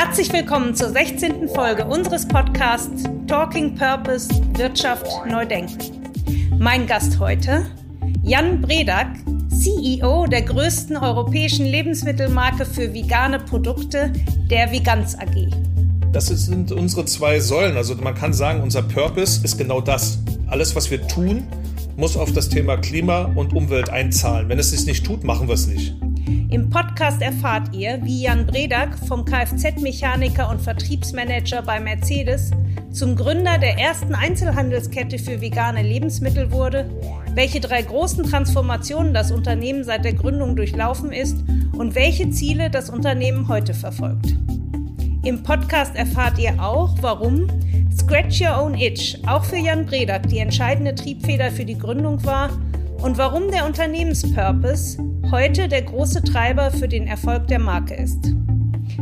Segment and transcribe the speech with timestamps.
[0.00, 1.48] Herzlich willkommen zur 16.
[1.48, 5.76] Folge unseres Podcasts Talking Purpose Wirtschaft neu denken.
[6.56, 7.66] Mein Gast heute,
[8.22, 9.08] Jan Bredak,
[9.50, 14.12] CEO der größten europäischen Lebensmittelmarke für vegane Produkte,
[14.48, 15.50] der Veganz AG.
[16.12, 17.76] Das sind unsere zwei Säulen.
[17.76, 20.20] Also man kann sagen, unser Purpose ist genau das.
[20.46, 21.42] Alles, was wir tun,
[21.96, 24.48] muss auf das Thema Klima und Umwelt einzahlen.
[24.48, 25.96] Wenn es sich nicht tut, machen wir es nicht.
[26.50, 32.50] Im Podcast erfahrt ihr, wie Jan Bredak vom Kfz-Mechaniker und Vertriebsmanager bei Mercedes
[32.90, 36.90] zum Gründer der ersten Einzelhandelskette für vegane Lebensmittel wurde,
[37.34, 41.36] welche drei großen Transformationen das Unternehmen seit der Gründung durchlaufen ist
[41.72, 44.36] und welche Ziele das Unternehmen heute verfolgt.
[45.22, 47.46] Im Podcast erfahrt ihr auch, warum
[47.96, 52.50] Scratch Your Own Itch auch für Jan Bredak die entscheidende Triebfeder für die Gründung war
[53.00, 54.98] und warum der Unternehmenspurpose
[55.30, 58.32] heute der große Treiber für den Erfolg der Marke ist.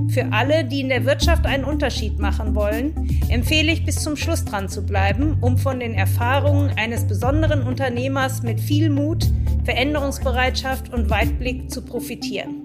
[0.09, 4.45] Für alle, die in der Wirtschaft einen Unterschied machen wollen, empfehle ich bis zum Schluss
[4.45, 9.27] dran zu bleiben, um von den Erfahrungen eines besonderen Unternehmers mit viel Mut,
[9.65, 12.63] Veränderungsbereitschaft und Weitblick zu profitieren.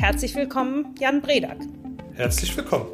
[0.00, 1.58] Herzlich willkommen, Jan Bredak.
[2.14, 2.86] Herzlich willkommen.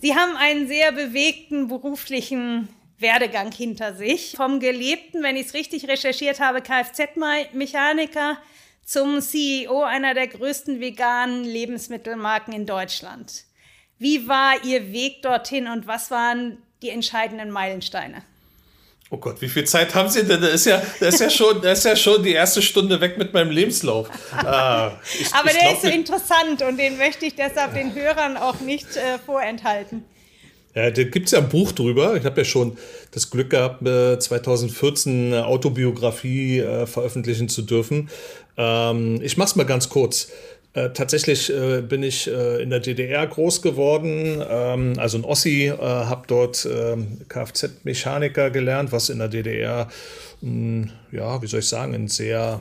[0.00, 4.34] Sie haben einen sehr bewegten beruflichen Werdegang hinter sich.
[4.36, 8.38] Vom gelebten, wenn ich es richtig recherchiert habe, Kfz-Mechaniker
[8.84, 13.44] zum CEO einer der größten veganen Lebensmittelmarken in Deutschland.
[13.98, 18.22] Wie war Ihr Weg dorthin und was waren die entscheidenden Meilensteine?
[19.10, 20.40] Oh Gott, wie viel Zeit haben Sie denn?
[20.40, 23.16] Da ist ja, da ist ja, schon, da ist ja schon die erste Stunde weg
[23.16, 24.08] mit meinem Lebenslauf.
[24.32, 27.94] Ah, ich, Aber ich der glaub, ist so interessant und den möchte ich deshalb den
[27.94, 30.04] Hörern auch nicht äh, vorenthalten.
[30.74, 32.16] Ja, da gibt es ja ein Buch drüber.
[32.16, 32.76] Ich habe ja schon
[33.12, 38.08] das Glück gehabt, 2014 eine Autobiografie äh, veröffentlichen zu dürfen.
[38.56, 40.28] Ähm, ich mache es mal ganz kurz.
[40.74, 45.66] Äh, tatsächlich äh, bin ich äh, in der DDR groß geworden, ähm, also ein Ossi,
[45.66, 49.88] äh, habe dort ähm, Kfz-Mechaniker gelernt, was in der DDR,
[50.40, 52.60] mh, hm, ja, wie soll ich sagen, ein sehr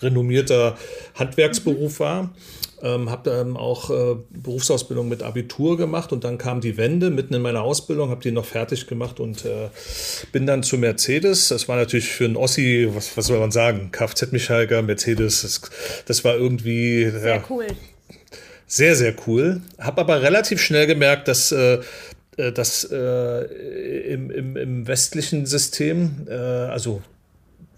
[0.00, 0.78] renommierter
[1.16, 2.30] Handwerksberuf war.
[2.82, 7.34] Ähm, habe dann auch äh, Berufsausbildung mit Abitur gemacht und dann kam die Wende mitten
[7.34, 9.68] in meiner Ausbildung, habe die noch fertig gemacht und äh,
[10.32, 11.48] bin dann zu Mercedes.
[11.48, 15.60] Das war natürlich für einen Ossi, was, was soll man sagen, Kfz-Mechaniker, Mercedes, das,
[16.06, 17.66] das, war irgendwie sehr ja, cool.
[18.66, 19.60] Sehr, sehr cool.
[19.78, 21.80] Habe aber relativ schnell gemerkt, dass äh,
[22.36, 23.44] äh dass äh,
[24.12, 27.02] im, im, im, westlichen System, äh, also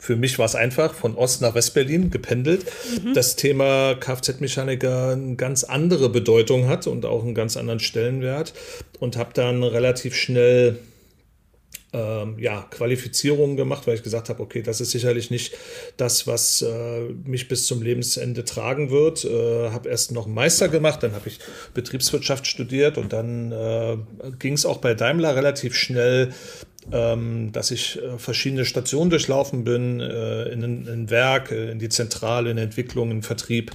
[0.02, 2.64] für mich war es einfach, von Ost nach Westberlin gependelt.
[3.04, 3.14] Mhm.
[3.14, 8.52] Das Thema Kfz-Mechaniker eine ganz andere Bedeutung hat und auch einen ganz anderen Stellenwert.
[8.98, 10.80] Und habe dann relativ schnell
[11.92, 15.54] ähm, ja, Qualifizierungen gemacht, weil ich gesagt habe, okay, das ist sicherlich nicht
[15.96, 19.24] das, was äh, mich bis zum Lebensende tragen wird.
[19.24, 21.38] Äh, habe erst noch einen Meister gemacht, dann habe ich
[21.74, 23.96] Betriebswirtschaft studiert und dann äh,
[24.38, 26.32] ging es auch bei Daimler relativ schnell
[26.90, 31.88] ähm, dass ich äh, verschiedene Stationen durchlaufen bin, äh, in ein Werk, äh, in die
[31.88, 33.70] Zentrale, in Entwicklung, in Vertrieb.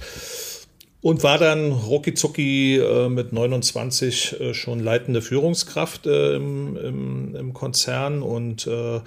[1.00, 9.00] Und war dann rucki mit 29 schon leitende Führungskraft im, im, im Konzern und äh,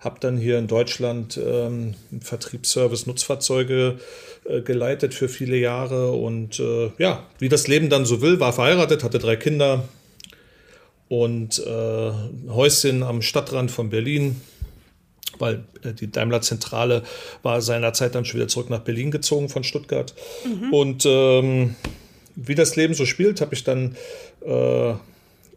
[0.00, 3.98] habe dann hier in Deutschland ähm, Vertriebsservice Nutzfahrzeuge
[4.44, 8.52] äh, geleitet für viele Jahre und äh, ja, wie das Leben dann so will, war
[8.52, 9.84] verheiratet, hatte drei Kinder,
[11.08, 14.40] und äh, ein Häuschen am Stadtrand von Berlin,
[15.38, 17.02] weil äh, die Daimler-Zentrale
[17.42, 20.14] war seinerzeit dann schon wieder zurück nach Berlin gezogen von Stuttgart.
[20.44, 20.72] Mhm.
[20.72, 21.76] Und ähm,
[22.36, 23.96] wie das Leben so spielt, habe ich dann
[24.44, 24.94] äh,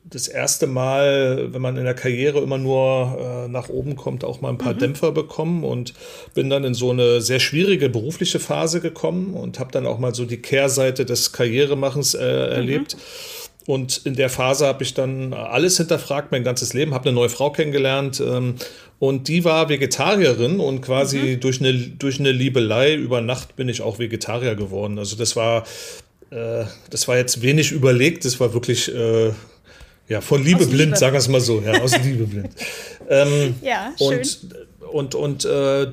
[0.09, 4.41] das erste Mal, wenn man in der Karriere immer nur äh, nach oben kommt, auch
[4.41, 4.79] mal ein paar mhm.
[4.79, 5.93] Dämpfer bekommen und
[6.33, 10.15] bin dann in so eine sehr schwierige berufliche Phase gekommen und habe dann auch mal
[10.15, 12.85] so die Kehrseite des Karrieremachens äh, mhm.
[13.67, 17.27] Und in der Phase habe ich dann alles hinterfragt, mein ganzes Leben, habe eine neue
[17.27, 18.55] Frau kennengelernt ähm,
[18.97, 21.39] und die war Vegetarierin und quasi mhm.
[21.41, 24.97] durch, eine, durch eine Liebelei über Nacht bin ich auch Vegetarier geworden.
[24.97, 25.65] Also das war,
[26.29, 29.33] äh, das war jetzt wenig überlegt, das war wirklich äh,
[30.07, 30.97] ja, von Liebe aus blind, Liebe.
[30.97, 32.51] sagen wir es mal so, ja, aus Liebe blind.
[33.09, 34.25] Ähm, ja, schön.
[34.93, 35.87] Und, und, und äh,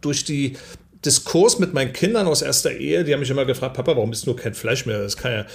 [0.00, 0.56] durch die
[1.04, 4.26] Diskurs mit meinen Kindern aus erster Ehe, die haben mich immer gefragt, Papa, warum isst
[4.26, 5.00] du kein Fleisch mehr?
[5.00, 5.46] Das kann ja.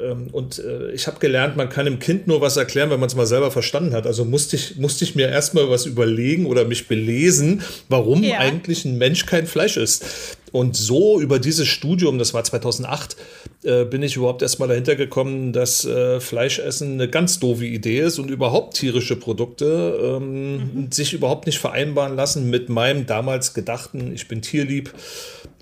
[0.00, 3.08] Ähm, und äh, ich habe gelernt, man kann dem Kind nur was erklären, wenn man
[3.08, 4.06] es mal selber verstanden hat.
[4.06, 8.38] Also musste ich, musste ich mir erstmal was überlegen oder mich belesen, warum ja.
[8.38, 10.04] eigentlich ein Mensch kein Fleisch isst.
[10.54, 13.16] Und so über dieses Studium, das war 2008,
[13.64, 18.20] äh, bin ich überhaupt erstmal dahinter gekommen, dass äh, Fleischessen eine ganz doofe Idee ist
[18.20, 20.92] und überhaupt tierische Produkte ähm, mhm.
[20.92, 24.94] sich überhaupt nicht vereinbaren lassen mit meinem damals gedachten, ich bin tierlieb,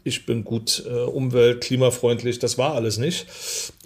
[0.04, 3.24] ich bin gut äh, umwelt-, klimafreundlich, das war alles nicht.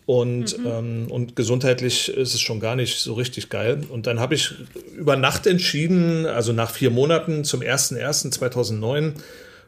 [0.06, 0.66] Und, mhm.
[0.66, 3.84] ähm, und gesundheitlich ist es schon gar nicht so richtig geil.
[3.90, 4.54] Und dann habe ich
[4.96, 9.12] über Nacht entschieden, also nach vier Monaten zum 01.01.2009,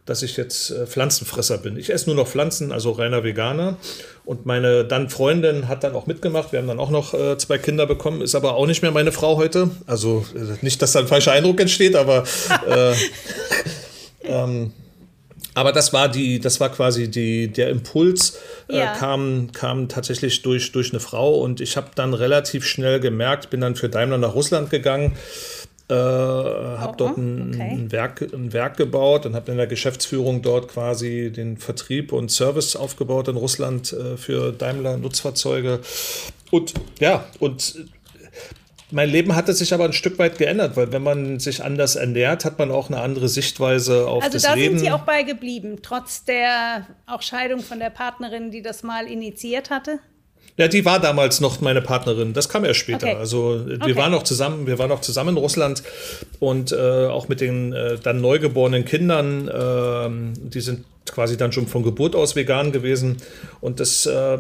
[0.09, 1.77] dass ich jetzt äh, Pflanzenfresser bin.
[1.77, 3.77] Ich esse nur noch Pflanzen, also reiner Veganer.
[4.25, 6.53] Und meine dann Freundin hat dann auch mitgemacht.
[6.53, 9.13] Wir haben dann auch noch äh, zwei Kinder bekommen, ist aber auch nicht mehr meine
[9.13, 9.71] Frau heute.
[9.87, 12.25] Also äh, nicht, dass da ein falscher Eindruck entsteht, aber
[12.69, 12.95] äh,
[14.23, 14.73] ähm,
[15.59, 18.39] aber das war die, das war quasi die, der Impuls
[18.69, 18.95] äh, ja.
[18.95, 23.61] kam, kam tatsächlich durch, durch eine Frau und ich habe dann relativ schnell gemerkt, bin
[23.61, 25.17] dann für Daimler nach Russland gegangen,
[25.89, 27.71] äh, habe oh, dort ein, okay.
[27.71, 32.31] ein, Werk, ein Werk gebaut und habe in der Geschäftsführung dort quasi den Vertrieb und
[32.31, 35.81] Service aufgebaut in Russland äh, für Daimler Nutzfahrzeuge.
[36.51, 37.87] Und ja, und
[38.91, 42.45] mein Leben hatte sich aber ein Stück weit geändert, weil wenn man sich anders ernährt,
[42.45, 44.53] hat man auch eine andere Sichtweise auf also das Leben.
[44.53, 48.63] Also da sind Sie auch bei geblieben, trotz der auch Scheidung von der Partnerin, die
[48.63, 50.01] das mal initiiert hatte?
[50.59, 52.33] Ja, die war damals noch meine Partnerin.
[52.33, 53.07] Das kam erst später.
[53.07, 53.17] Okay.
[53.17, 53.97] Also wir okay.
[53.97, 55.85] waren noch zusammen, wir waren noch zusammen in Russland
[56.41, 59.47] und äh, auch mit den äh, dann neugeborenen Kindern.
[59.49, 63.19] Äh, die sind quasi dann schon von Geburt aus vegan gewesen.
[63.61, 64.39] Und das, äh,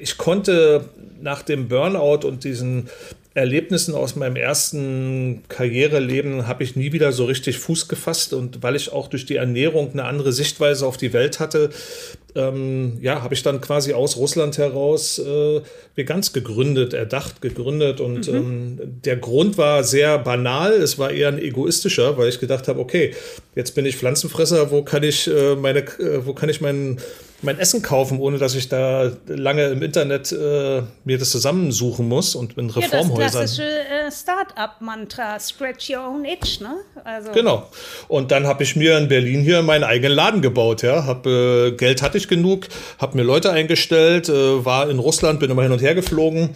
[0.00, 0.84] ich konnte
[1.20, 2.88] nach dem Burnout und diesen
[3.34, 8.76] Erlebnissen aus meinem ersten Karriereleben habe ich nie wieder so richtig Fuß gefasst und weil
[8.76, 11.70] ich auch durch die Ernährung eine andere Sichtweise auf die Welt hatte,
[12.34, 15.60] ähm, ja, habe ich dann quasi aus Russland heraus äh,
[15.94, 18.34] Vegans gegründet, erdacht, gegründet und mhm.
[18.34, 22.80] ähm, der Grund war sehr banal, es war eher ein egoistischer, weil ich gedacht habe,
[22.80, 23.14] okay,
[23.54, 26.98] jetzt bin ich Pflanzenfresser, wo kann ich äh, meine, äh, wo kann ich meinen
[27.42, 32.34] mein Essen kaufen, ohne dass ich da lange im Internet äh, mir das zusammensuchen muss
[32.34, 33.18] und in Reformhäusern.
[33.18, 36.76] Ja, das klassische äh, Start-up-Mantra, scratch your own itch, ne?
[37.04, 37.32] Also.
[37.32, 37.68] Genau.
[38.08, 41.04] Und dann habe ich mir in Berlin hier meinen eigenen Laden gebaut, ja.
[41.04, 42.68] Hab, äh, Geld hatte ich genug,
[42.98, 46.50] habe mir Leute eingestellt, äh, war in Russland, bin immer hin und her geflogen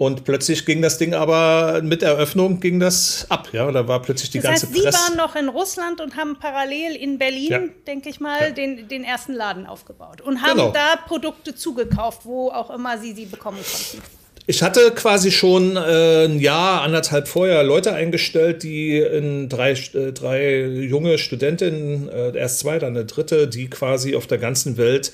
[0.00, 3.50] und plötzlich ging das Ding aber mit Eröffnung ging das ab.
[3.52, 4.96] Ja, da war plötzlich die das ganze heißt, Presse.
[4.96, 7.60] Sie waren noch in Russland und haben parallel in Berlin, ja.
[7.86, 8.50] denke ich mal, ja.
[8.50, 10.70] den, den ersten Laden aufgebaut und haben genau.
[10.70, 14.02] da Produkte zugekauft, wo auch immer Sie sie bekommen konnten.
[14.46, 20.12] Ich hatte quasi schon äh, ein Jahr, anderthalb vorher Leute eingestellt, die in drei, äh,
[20.12, 25.12] drei junge Studentinnen, äh, erst zwei, dann eine dritte, die quasi auf der ganzen Welt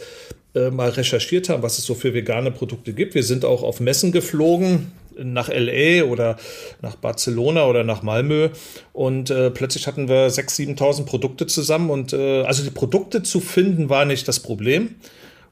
[0.56, 3.14] äh, mal recherchiert haben, was es so für vegane Produkte gibt.
[3.14, 4.90] Wir sind auch auf Messen geflogen
[5.22, 6.36] nach LA oder
[6.82, 8.50] nach Barcelona oder nach Malmö
[8.92, 13.40] und äh, plötzlich hatten wir 6.000, 7.000 Produkte zusammen und äh, also die Produkte zu
[13.40, 14.96] finden war nicht das Problem.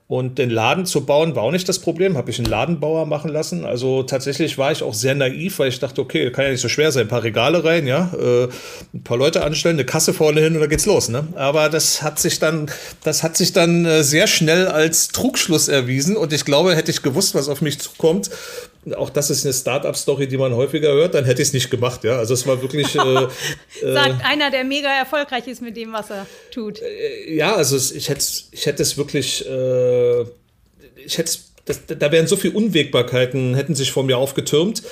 [0.06, 3.31] Und den Laden zu bauen war auch nicht das Problem, habe ich einen Ladenbauer machen
[3.31, 3.65] lassen.
[3.65, 6.69] Also tatsächlich war ich auch sehr naiv, weil ich dachte, okay, kann ja nicht so
[6.69, 8.49] schwer sein, ein paar Regale rein, ja, äh,
[8.93, 11.09] ein paar Leute anstellen, eine Kasse vorne hin und dann geht's los.
[11.09, 11.27] Ne?
[11.37, 12.71] Aber das hat sich dann,
[13.03, 16.19] das hat sich dann äh, sehr schnell als Trugschluss erwiesen.
[16.19, 18.29] Und ich glaube, hätte ich gewusst, was auf mich zukommt,
[18.93, 22.05] auch das ist eine Startup-Story, die man häufiger hört, dann hätte ich es nicht gemacht.
[22.05, 22.95] Ja, also es war wirklich.
[22.95, 22.99] Äh,
[23.83, 26.81] Sagt äh, einer, der mega erfolgreich ist mit dem, was er tut.
[26.83, 29.51] Äh, ja, also ich hätte, ich hätte es wirklich, äh,
[31.05, 34.82] ich hätte das, da wären so viele Unwägbarkeiten, hätten sich vor mir aufgetürmt.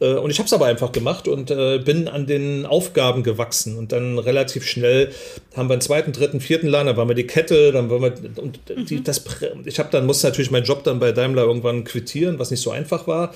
[0.00, 3.78] Äh, und ich habe es aber einfach gemacht und äh, bin an den Aufgaben gewachsen.
[3.78, 5.10] Und dann relativ schnell
[5.56, 8.42] haben wir einen zweiten, dritten, vierten Laden, dann waren wir die Kette, dann waren wir,
[8.42, 8.60] und
[8.90, 9.04] die, mhm.
[9.04, 9.24] das,
[9.64, 12.70] ich habe dann, musste natürlich meinen Job dann bei Daimler irgendwann quittieren, was nicht so
[12.70, 13.32] einfach war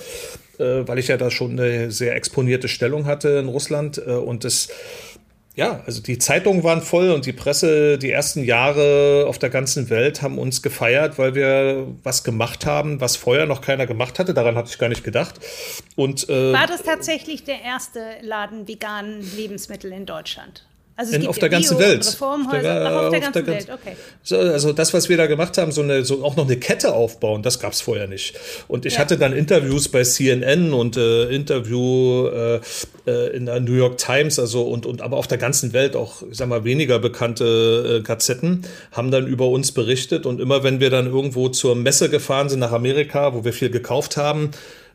[0.58, 4.68] äh, weil ich ja da schon eine sehr exponierte Stellung hatte in Russland und das
[5.54, 9.90] ja, also die Zeitungen waren voll und die Presse die ersten Jahre auf der ganzen
[9.90, 14.32] Welt haben uns gefeiert, weil wir was gemacht haben, was vorher noch keiner gemacht hatte.
[14.32, 15.40] Daran hatte ich gar nicht gedacht.
[15.94, 20.64] Und, äh, War das tatsächlich der erste Laden veganen Lebensmittel in Deutschland?
[20.94, 22.06] Also in, auf der ganzen Bio Welt.
[22.06, 23.96] Reformhäuser, Ach, auf der ganzen Welt, okay.
[24.22, 26.92] So, also das, was wir da gemacht haben, so, eine, so auch noch eine Kette
[26.92, 28.34] aufbauen, das gab es vorher nicht.
[28.68, 29.00] Und ich ja.
[29.00, 32.60] hatte dann Interviews bei CNN und äh, Interview äh,
[33.06, 36.22] äh, in der New York Times, also und, und aber auf der ganzen Welt auch,
[36.30, 40.26] ich sag mal, weniger bekannte äh, Gazetten haben dann über uns berichtet.
[40.26, 43.70] Und immer wenn wir dann irgendwo zur Messe gefahren sind nach Amerika, wo wir viel
[43.70, 44.50] gekauft haben,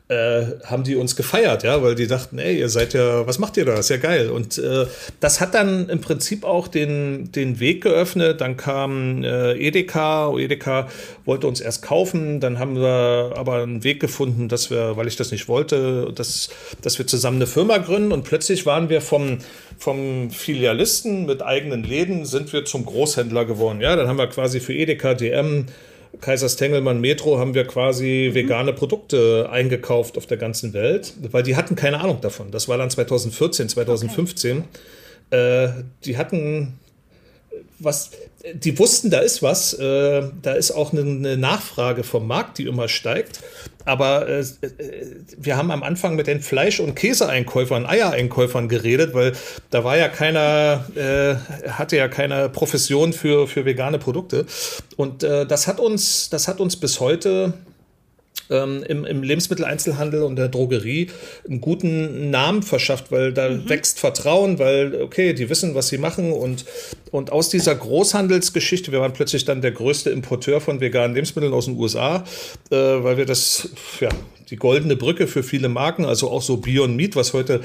[0.08, 3.58] äh, haben die uns gefeiert, ja, weil die dachten, ey, ihr seid ja, was macht
[3.58, 3.74] ihr da?
[3.74, 4.30] Ist ja geil.
[4.30, 4.86] Und äh,
[5.20, 8.40] das hat dann im Prinzip auch den, den Weg geöffnet.
[8.40, 10.88] Dann kam äh, Edeka, Edeka
[11.26, 15.16] wollte uns erst kaufen, dann haben wir aber einen Weg gefunden, dass wir, weil ich
[15.16, 16.48] das nicht wollte, dass,
[16.80, 19.38] dass wir zusammen eine Firma gründen und plötzlich waren wir vom,
[19.76, 23.82] vom Filialisten mit eigenen Läden, sind wir zum Großhändler geworden.
[23.82, 25.66] Ja, dann haben wir quasi für Edeka, DM,
[26.20, 28.34] Kaisers Tengelmann Metro haben wir quasi mhm.
[28.34, 32.50] vegane Produkte eingekauft auf der ganzen Welt, weil die hatten keine Ahnung davon.
[32.50, 34.64] Das war dann 2014, 2015.
[35.30, 35.64] Okay.
[35.64, 35.68] Äh,
[36.04, 36.78] die hatten
[37.78, 38.10] was,
[38.54, 42.66] die wussten, da ist was, äh, da ist auch eine, eine, Nachfrage vom Markt, die
[42.66, 43.40] immer steigt.
[43.84, 44.44] Aber äh, äh,
[45.36, 49.32] wir haben am Anfang mit den Fleisch- und Käseeinkäufern, Eiereinkäufern geredet, weil
[49.70, 51.34] da war ja keiner, äh,
[51.70, 54.46] hatte ja keine Profession für, für vegane Produkte.
[54.96, 57.54] Und äh, das hat uns, das hat uns bis heute
[58.50, 61.10] ähm, im, im Lebensmitteleinzelhandel und der Drogerie
[61.48, 63.68] einen guten Namen verschafft, weil da mhm.
[63.68, 66.64] wächst Vertrauen, weil, okay, die wissen, was sie machen und,
[67.10, 71.66] und aus dieser Großhandelsgeschichte, wir waren plötzlich dann der größte Importeur von veganen Lebensmitteln aus
[71.66, 72.24] den USA,
[72.70, 73.68] äh, weil wir das,
[74.00, 74.08] ja,
[74.50, 77.60] die goldene Brücke für viele Marken, also auch so Beyond Meat, was heute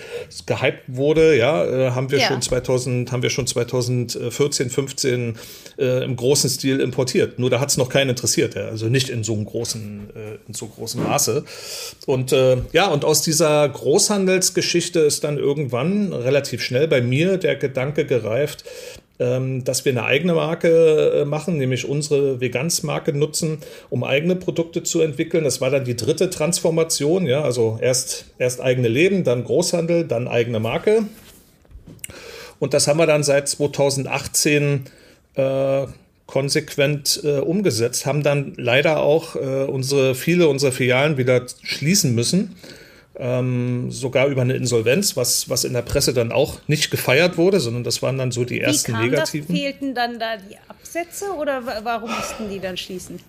[0.45, 2.27] gehypt wurde, ja, äh, haben wir ja.
[2.27, 5.35] schon 2000, haben wir schon 2014, 15
[5.77, 7.39] äh, im großen Stil importiert.
[7.39, 8.65] Nur da hat es noch keinen interessiert, ja?
[8.65, 11.43] also nicht in so einem großen, äh, in so großem Maße.
[12.05, 17.55] Und äh, ja, und aus dieser Großhandelsgeschichte ist dann irgendwann relativ schnell bei mir der
[17.55, 18.65] Gedanke gereift,
[19.19, 25.01] dass wir eine eigene Marke äh, machen, nämlich unsere Vegansmarke nutzen, um eigene Produkte zu
[25.01, 25.43] entwickeln.
[25.43, 30.27] Das war dann die dritte Transformation, ja, also erst, erst eigene Leben, dann Großhandel, dann
[30.27, 31.03] eigene Marke.
[32.59, 34.85] Und das haben wir dann seit 2018
[35.35, 35.85] äh,
[36.25, 42.55] konsequent äh, umgesetzt, haben dann leider auch äh, unsere, viele unserer Filialen wieder schließen müssen
[43.15, 47.59] ähm, sogar über eine Insolvenz, was, was in der Presse dann auch nicht gefeiert wurde,
[47.59, 49.47] sondern das waren dann so die ersten Wie kam negativen.
[49.47, 49.57] Das?
[49.57, 53.19] Fehlten dann da die Absätze oder warum mussten die dann schließen?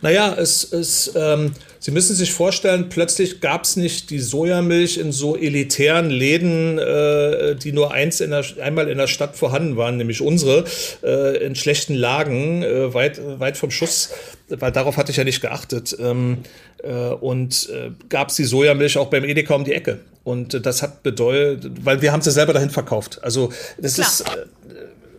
[0.00, 5.12] Naja, es, es, ähm, Sie müssen sich vorstellen, plötzlich gab es nicht die Sojamilch in
[5.12, 9.96] so elitären Läden, äh, die nur eins in der, einmal in der Stadt vorhanden waren,
[9.96, 10.64] nämlich unsere,
[11.04, 14.10] äh, in schlechten Lagen, äh, weit, weit vom Schuss,
[14.48, 15.96] weil darauf hatte ich ja nicht geachtet.
[16.00, 16.38] Ähm,
[16.82, 20.00] äh, und äh, gab es die Sojamilch auch beim Edeka um die Ecke.
[20.24, 23.20] Und das hat bedeutet, weil wir haben sie selber dahin verkauft.
[23.22, 24.08] Also das Klar.
[24.08, 24.44] ist äh,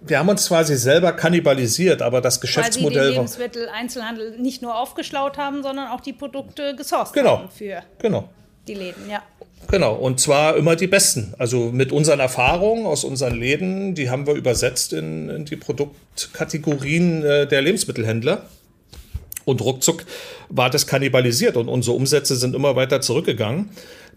[0.10, 2.98] wir haben uns quasi selber kannibalisiert, aber das Geschäftsmodell.
[2.98, 7.50] Weil sie den Lebensmitteleinzelhandel nicht nur aufgeschlaut haben, sondern auch die Produkte gesourced genau, haben
[7.50, 8.30] für genau.
[8.68, 9.22] die Läden, ja.
[9.70, 11.36] Genau, und zwar immer die besten.
[11.38, 17.24] Also mit unseren Erfahrungen aus unseren Läden, die haben wir übersetzt in, in die Produktkategorien
[17.24, 18.44] äh, der Lebensmittelhändler.
[19.46, 20.06] Und ruckzuck
[20.50, 23.70] war das kannibalisiert und unsere Umsätze sind immer weiter zurückgegangen.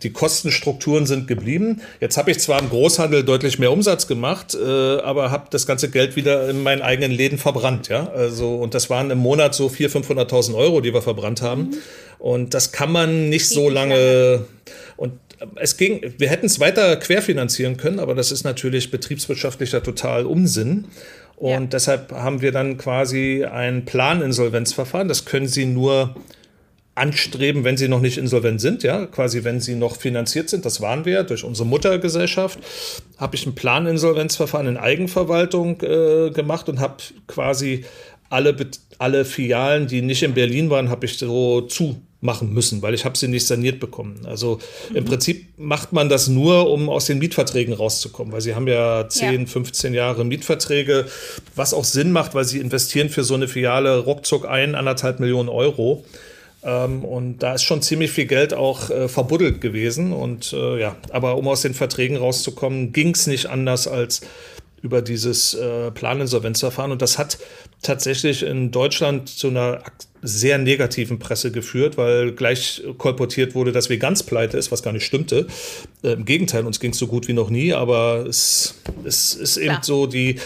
[0.03, 1.81] Die Kostenstrukturen sind geblieben.
[2.01, 5.91] Jetzt habe ich zwar im Großhandel deutlich mehr Umsatz gemacht, äh, aber habe das ganze
[5.91, 7.89] Geld wieder in meinen eigenen Läden verbrannt.
[7.89, 8.09] Ja?
[8.11, 11.63] Also, und das waren im Monat so 400.000, 500.000 Euro, die wir verbrannt haben.
[11.63, 11.77] Mhm.
[12.19, 14.45] Und das kann man nicht so lange.
[14.97, 15.13] Und
[15.57, 20.87] es ging, wir hätten es weiter querfinanzieren können, aber das ist natürlich betriebswirtschaftlicher total Unsinn.
[21.37, 21.61] Und ja.
[21.61, 25.09] deshalb haben wir dann quasi ein Planinsolvenzverfahren.
[25.09, 26.15] Das können Sie nur
[26.95, 30.83] anstreben, wenn sie noch nicht insolvent sind, ja, quasi wenn sie noch finanziert sind, das
[30.83, 32.59] waren wir durch unsere Muttergesellschaft,
[33.17, 36.97] habe ich ein Planinsolvenzverfahren in Eigenverwaltung äh, gemacht und habe
[37.27, 37.85] quasi
[38.29, 38.55] alle,
[38.99, 43.17] alle Filialen, die nicht in Berlin waren, habe ich so zumachen müssen, weil ich habe
[43.17, 44.27] sie nicht saniert bekommen.
[44.27, 44.59] Also
[44.91, 44.97] mhm.
[44.97, 49.09] im Prinzip macht man das nur, um aus den Mietverträgen rauszukommen, weil sie haben ja
[49.09, 49.47] 10, ja.
[49.47, 51.07] 15 Jahre Mietverträge,
[51.57, 55.49] was auch Sinn macht, weil sie investieren für so eine Filiale ruckzuck ein, anderthalb Millionen
[55.49, 56.05] Euro.
[56.65, 60.13] Ähm, und da ist schon ziemlich viel Geld auch äh, verbuddelt gewesen.
[60.13, 64.23] Und äh, ja, aber um aus den Verträgen rauszukommen, ging es nicht anders als
[64.83, 66.93] über dieses äh, Planinsolvenzverfahren.
[66.93, 67.39] Und das hat
[67.83, 69.83] tatsächlich in Deutschland zu einer
[70.23, 74.93] sehr negativen Presse geführt, weil gleich kolportiert wurde, dass wir ganz pleite ist, was gar
[74.93, 75.47] nicht stimmte.
[76.03, 79.57] Äh, Im Gegenteil, uns ging es so gut wie noch nie, aber es, es ist
[79.57, 79.85] eben Klar.
[79.85, 80.37] so die,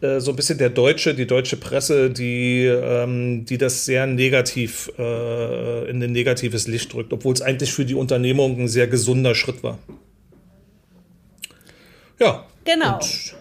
[0.00, 4.90] äh, so ein bisschen der deutsche, die deutsche Presse, die, ähm, die das sehr negativ
[4.98, 9.34] äh, in ein negatives Licht drückt, obwohl es eigentlich für die Unternehmung ein sehr gesunder
[9.34, 9.78] Schritt war.
[12.18, 12.46] Ja.
[12.64, 12.98] Genau.
[12.98, 13.34] Und,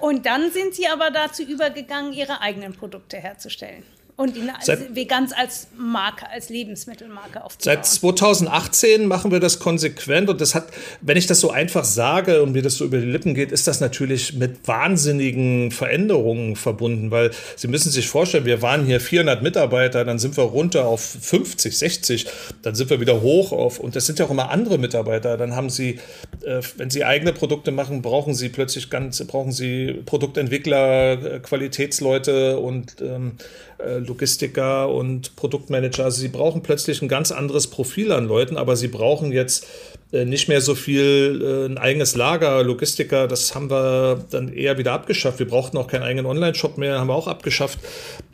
[0.00, 3.82] und dann sind sie aber dazu übergegangen, ihre eigenen Produkte herzustellen.
[4.20, 7.78] Und ihn seit, Veganz als Marke, als Lebensmittelmarke aufzubauen.
[7.78, 10.66] Seit 2018 machen wir das konsequent und das hat,
[11.00, 13.66] wenn ich das so einfach sage und mir das so über die Lippen geht, ist
[13.66, 19.42] das natürlich mit wahnsinnigen Veränderungen verbunden, weil Sie müssen sich vorstellen, wir waren hier 400
[19.42, 22.26] Mitarbeiter, dann sind wir runter auf 50, 60,
[22.60, 25.56] dann sind wir wieder hoch auf, und das sind ja auch immer andere Mitarbeiter, dann
[25.56, 25.98] haben Sie,
[26.44, 32.58] äh, wenn Sie eigene Produkte machen, brauchen Sie plötzlich ganz, brauchen Sie Produktentwickler, äh, Qualitätsleute
[32.58, 36.04] und ähm, äh, Logistiker und Produktmanager.
[36.04, 39.66] Also sie brauchen plötzlich ein ganz anderes Profil an Leuten, aber sie brauchen jetzt
[40.12, 44.76] äh, nicht mehr so viel äh, ein eigenes Lager, Logistiker, das haben wir dann eher
[44.78, 45.38] wieder abgeschafft.
[45.38, 47.78] Wir brauchten auch keinen eigenen Online-Shop mehr, haben wir auch abgeschafft.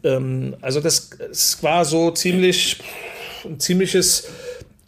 [0.02, 2.78] Ähm, also das, das war so ziemlich
[3.44, 4.28] ein ziemliches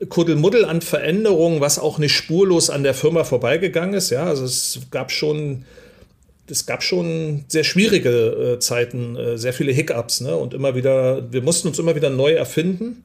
[0.08, 4.10] Kuddelmuddel an Veränderungen, was auch nicht spurlos an der Firma vorbeigegangen ist.
[4.10, 5.64] Ja, also es gab schon
[6.50, 10.36] es gab schon sehr schwierige äh, Zeiten, äh, sehr viele Hiccups, ne?
[10.36, 13.02] Und immer wieder, wir mussten uns immer wieder neu erfinden.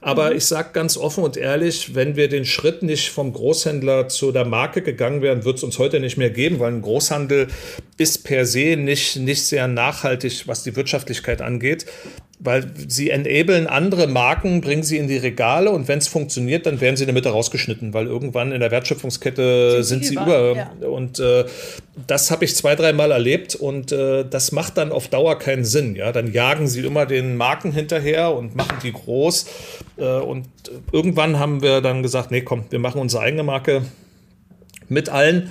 [0.00, 0.36] Aber mhm.
[0.36, 4.44] ich sage ganz offen und ehrlich, wenn wir den Schritt nicht vom Großhändler zu der
[4.44, 7.48] Marke gegangen wären, wird es uns heute nicht mehr geben, weil ein Großhandel
[7.96, 11.86] ist per se nicht, nicht sehr nachhaltig, was die Wirtschaftlichkeit angeht
[12.38, 16.80] weil sie enablen andere Marken, bringen sie in die Regale und wenn es funktioniert, dann
[16.80, 20.54] werden sie in der Mitte rausgeschnitten, weil irgendwann in der Wertschöpfungskette sind, sind sie über.
[20.54, 20.86] Ja.
[20.86, 21.44] Und äh,
[22.06, 25.96] das habe ich zwei, dreimal erlebt und äh, das macht dann auf Dauer keinen Sinn.
[25.96, 29.46] Ja, dann jagen sie immer den Marken hinterher und machen die groß.
[29.96, 30.46] Äh, und
[30.92, 33.82] irgendwann haben wir dann gesagt, nee, komm, wir machen unsere eigene Marke
[34.88, 35.50] mit allen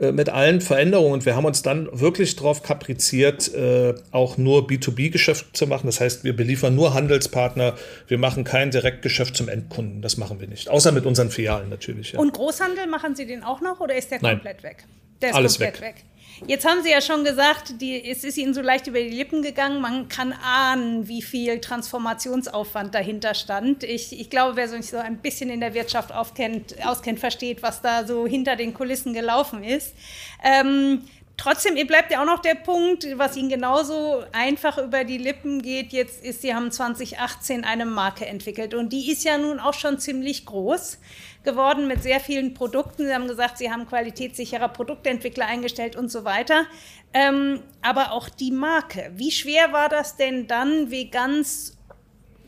[0.00, 1.12] mit allen Veränderungen.
[1.12, 5.86] Und wir haben uns dann wirklich darauf kapriziert, äh, auch nur B2B-Geschäft zu machen.
[5.86, 7.74] Das heißt, wir beliefern nur Handelspartner.
[8.08, 10.02] Wir machen kein Direktgeschäft zum Endkunden.
[10.02, 10.68] Das machen wir nicht.
[10.68, 12.12] Außer mit unseren Filialen natürlich.
[12.12, 12.20] Ja.
[12.20, 14.70] Und Großhandel machen Sie den auch noch oder ist der komplett Nein.
[14.72, 14.84] weg?
[15.20, 15.96] Der ist Alles komplett weg.
[15.96, 16.04] weg.
[16.48, 19.42] Jetzt haben Sie ja schon gesagt, die, es ist Ihnen so leicht über die Lippen
[19.42, 19.80] gegangen.
[19.80, 23.84] Man kann ahnen, wie viel Transformationsaufwand dahinter stand.
[23.84, 27.80] Ich, ich glaube, wer sich so ein bisschen in der Wirtschaft aufkennt, auskennt, versteht, was
[27.80, 29.94] da so hinter den Kulissen gelaufen ist.
[30.42, 31.02] Ähm,
[31.38, 35.92] Trotzdem, bleibt ja auch noch der Punkt, was Ihnen genauso einfach über die Lippen geht.
[35.92, 39.98] Jetzt ist, Sie haben 2018 eine Marke entwickelt und die ist ja nun auch schon
[39.98, 40.98] ziemlich groß
[41.44, 43.06] geworden mit sehr vielen Produkten.
[43.06, 46.66] Sie haben gesagt, Sie haben qualitätssicherer Produktentwickler eingestellt und so weiter.
[47.12, 49.10] Ähm, aber auch die Marke.
[49.16, 51.76] Wie schwer war das denn dann, wie ganz,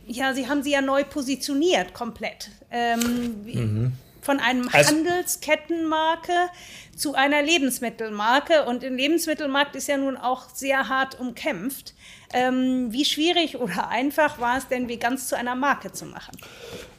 [0.06, 2.50] ja, Sie haben sie ja neu positioniert komplett.
[2.70, 3.92] Ähm, mhm.
[4.20, 6.32] Von einem also, Handelskettenmarke
[6.96, 8.64] zu einer Lebensmittelmarke.
[8.64, 11.92] Und im Lebensmittelmarkt ist ja nun auch sehr hart umkämpft.
[12.32, 16.38] Ähm, wie schwierig oder einfach war es denn, wie ganz zu einer Marke zu machen?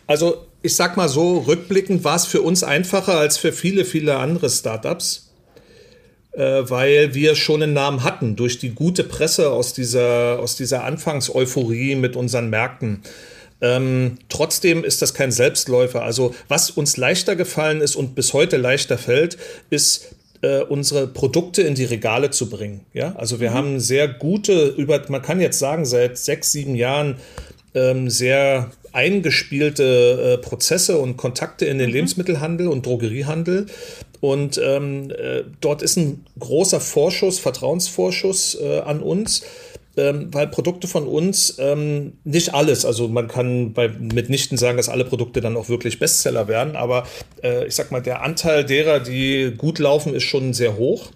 [0.08, 4.18] Also ich sag mal so, rückblickend war es für uns einfacher als für viele, viele
[4.18, 5.32] andere Startups,
[6.32, 10.84] äh, weil wir schon einen Namen hatten durch die gute Presse aus dieser, aus dieser
[10.84, 13.04] Anfangseuphorie mit unseren Märkten.
[13.62, 16.02] Ähm, trotzdem ist das kein Selbstläufer.
[16.02, 19.38] Also was uns leichter gefallen ist und bis heute leichter fällt,
[19.70, 22.82] ist äh, unsere Produkte in die Regale zu bringen.
[22.94, 23.56] Ja, also wir mhm.
[23.56, 27.18] haben sehr gute, über, man kann jetzt sagen, seit sechs, sieben Jahren
[27.74, 31.96] ähm, sehr eingespielte äh, Prozesse und Kontakte in den mhm.
[31.96, 33.68] Lebensmittelhandel und Drogeriehandel.
[34.22, 39.44] Und ähm, äh, dort ist ein großer Vorschuss, Vertrauensvorschuss äh, an uns.
[39.98, 44.90] Ähm, weil Produkte von uns ähm, nicht alles, also man kann bei mitnichten sagen, dass
[44.90, 47.08] alle Produkte dann auch wirklich Bestseller werden, aber
[47.42, 51.12] äh, ich sag mal, der Anteil derer, die gut laufen, ist schon sehr hoch.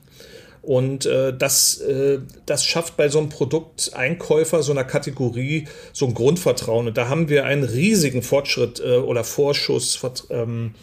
[0.69, 6.13] Und äh, das, äh, das schafft bei so einem Produkteinkäufer, so einer Kategorie, so ein
[6.13, 6.85] Grundvertrauen.
[6.85, 10.75] Und da haben wir einen riesigen Fortschritt äh, oder Vorschuss ähm,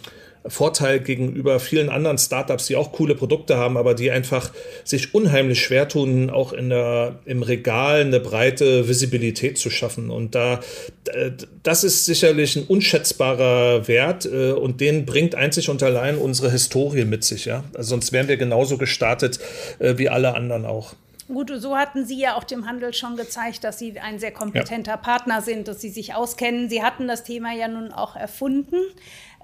[0.48, 4.52] Vorteil gegenüber vielen anderen Startups, die auch coole Produkte haben, aber die einfach
[4.85, 10.11] sich unheimlich schwer tun, auch in der, im Regal eine breite Visibilität zu schaffen.
[10.11, 10.61] Und da,
[11.62, 17.04] das ist sicherlich ein unschätzbarer Wert äh, und den bringt einzig und allein unsere Historie
[17.04, 17.44] mit sich.
[17.44, 17.64] Ja?
[17.74, 19.38] Also sonst wären wir genauso gestartet
[19.78, 20.94] äh, wie alle anderen auch.
[21.29, 24.93] Gut, so hatten Sie ja auch dem Handel schon gezeigt, dass Sie ein sehr kompetenter
[24.93, 24.97] ja.
[24.97, 26.69] Partner sind, dass Sie sich auskennen.
[26.69, 28.77] Sie hatten das Thema ja nun auch erfunden.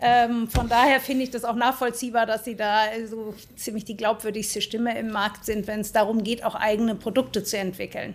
[0.01, 4.61] Ähm, von daher finde ich das auch nachvollziehbar, dass Sie da so ziemlich die glaubwürdigste
[4.61, 8.15] Stimme im Markt sind, wenn es darum geht, auch eigene Produkte zu entwickeln.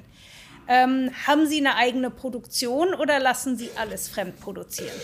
[0.70, 4.96] Ähm, haben Sie eine eigene Produktion oder lassen Sie alles fremd produzieren?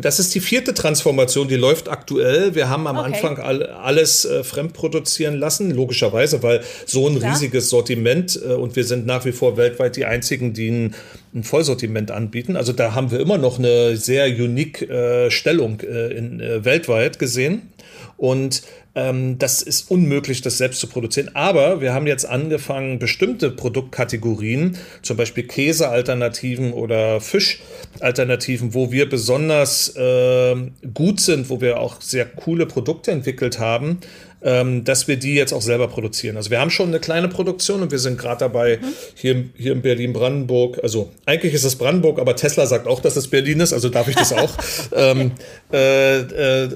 [0.00, 2.54] Das ist die vierte Transformation, die läuft aktuell.
[2.54, 3.06] Wir haben am okay.
[3.06, 7.32] Anfang all, alles äh, fremdproduzieren lassen, logischerweise, weil so ein Klar.
[7.32, 10.94] riesiges Sortiment äh, und wir sind nach wie vor weltweit die einzigen, die ein,
[11.34, 12.56] ein Vollsortiment anbieten.
[12.56, 17.18] Also da haben wir immer noch eine sehr unique äh, Stellung äh, in, äh, weltweit
[17.18, 17.70] gesehen.
[18.16, 18.62] Und
[18.94, 21.30] ähm, das ist unmöglich, das selbst zu produzieren.
[21.34, 29.94] Aber wir haben jetzt angefangen, bestimmte Produktkategorien, zum Beispiel Käsealternativen oder Fischalternativen, wo wir besonders
[29.96, 30.56] äh,
[30.92, 34.00] gut sind, wo wir auch sehr coole Produkte entwickelt haben,
[34.42, 36.36] ähm, dass wir die jetzt auch selber produzieren.
[36.36, 38.86] Also wir haben schon eine kleine Produktion und wir sind gerade dabei, mhm.
[39.14, 43.28] hier, hier in Berlin-Brandenburg, also eigentlich ist es Brandenburg, aber Tesla sagt auch, dass es
[43.28, 44.50] Berlin ist, also darf ich das auch.
[44.96, 45.32] ähm,
[45.72, 46.68] äh, äh,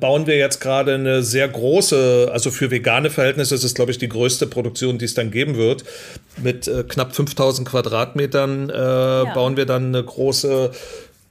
[0.00, 3.98] bauen wir jetzt gerade eine sehr große, also für vegane Verhältnisse ist es, glaube ich,
[3.98, 5.84] die größte Produktion, die es dann geben wird.
[6.42, 9.34] Mit äh, knapp 5000 Quadratmetern äh, ja.
[9.34, 10.72] bauen wir dann eine große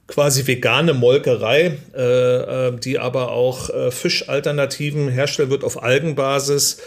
[0.06, 6.78] quasi vegane Molkerei, äh, äh, die aber auch äh, Fischalternativen herstellen wird auf Algenbasis.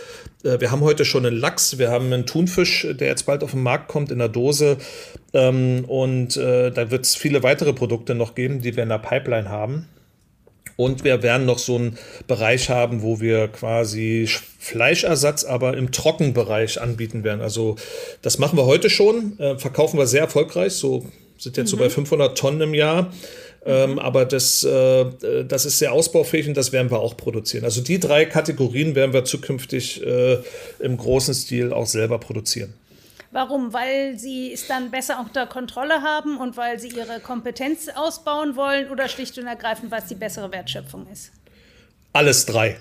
[0.43, 3.51] Äh, wir haben heute schon einen Lachs, wir haben einen Thunfisch, der jetzt bald auf
[3.51, 4.77] den Markt kommt in der Dose.
[5.33, 8.99] Ähm, und äh, da wird es viele weitere Produkte noch geben, die wir in der
[8.99, 9.87] Pipeline haben.
[10.77, 11.97] Und wir werden noch so einen
[12.27, 14.27] Bereich haben, wo wir quasi
[14.59, 17.39] Fleischersatz aber im Trockenbereich anbieten werden.
[17.39, 17.77] Also
[18.21, 21.05] das machen wir heute schon, verkaufen wir sehr erfolgreich, so
[21.37, 21.71] sind jetzt mhm.
[21.71, 23.11] so bei 500 Tonnen im Jahr.
[23.65, 25.05] Ähm, aber das, äh,
[25.43, 27.63] das ist sehr ausbaufähig und das werden wir auch produzieren.
[27.65, 30.37] Also die drei Kategorien werden wir zukünftig äh,
[30.79, 32.73] im großen Stil auch selber produzieren.
[33.31, 33.73] Warum?
[33.73, 38.89] Weil sie es dann besser unter Kontrolle haben und weil sie ihre Kompetenz ausbauen wollen
[38.91, 41.31] oder schlicht und ergreifend, es die bessere Wertschöpfung ist?
[42.13, 42.77] Alles drei.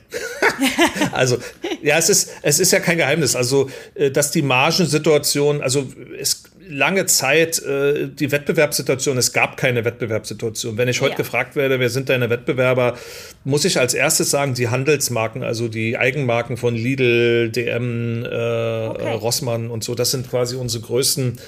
[1.12, 1.38] also,
[1.83, 3.35] ja, es ist, es ist ja kein Geheimnis.
[3.35, 5.88] Also, äh, dass die Margensituation, also
[6.21, 10.77] es lange Zeit äh, die Wettbewerbssituation, es gab keine Wettbewerbssituation.
[10.77, 11.16] Wenn ich heute ja.
[11.18, 12.96] gefragt werde, wer sind deine Wettbewerber,
[13.44, 19.12] muss ich als erstes sagen, die Handelsmarken, also die Eigenmarken von Lidl, DM, äh, okay.
[19.14, 21.38] Rossmann und so, das sind quasi unsere größten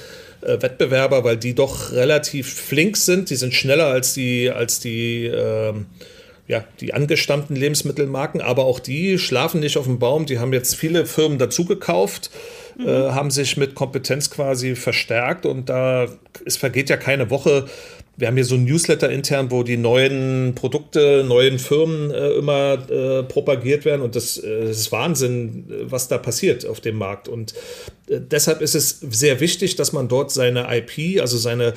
[0.42, 5.26] äh, Wettbewerber, weil die doch relativ flink sind, die sind schneller als die, als die
[5.26, 5.86] ähm,
[6.48, 10.26] ja, die angestammten Lebensmittelmarken, aber auch die schlafen nicht auf dem Baum.
[10.26, 12.30] Die haben jetzt viele Firmen dazugekauft
[12.78, 16.08] äh, haben sich mit Kompetenz quasi verstärkt und da
[16.44, 17.66] es vergeht ja keine Woche.
[18.18, 22.90] Wir haben hier so ein Newsletter intern, wo die neuen Produkte, neuen Firmen äh, immer
[22.90, 27.28] äh, propagiert werden und das, äh, das, ist Wahnsinn, was da passiert auf dem Markt.
[27.28, 27.52] Und
[28.08, 31.74] äh, deshalb ist es sehr wichtig, dass man dort seine IP, also seine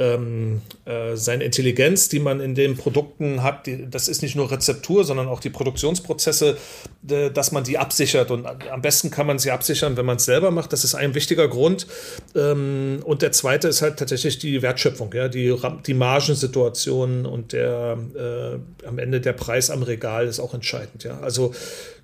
[0.00, 4.50] ähm, äh, seine Intelligenz, die man in den Produkten hat, die, das ist nicht nur
[4.50, 6.56] Rezeptur, sondern auch die Produktionsprozesse,
[7.02, 8.30] de, dass man die absichert.
[8.30, 10.72] Und am besten kann man sie absichern, wenn man es selber macht.
[10.72, 11.86] Das ist ein wichtiger Grund.
[12.34, 15.54] Ähm, und der zweite ist halt tatsächlich die Wertschöpfung, ja, die,
[15.86, 21.04] die Margensituation und der äh, am Ende der Preis am Regal ist auch entscheidend.
[21.04, 21.20] Ja.
[21.20, 21.52] Also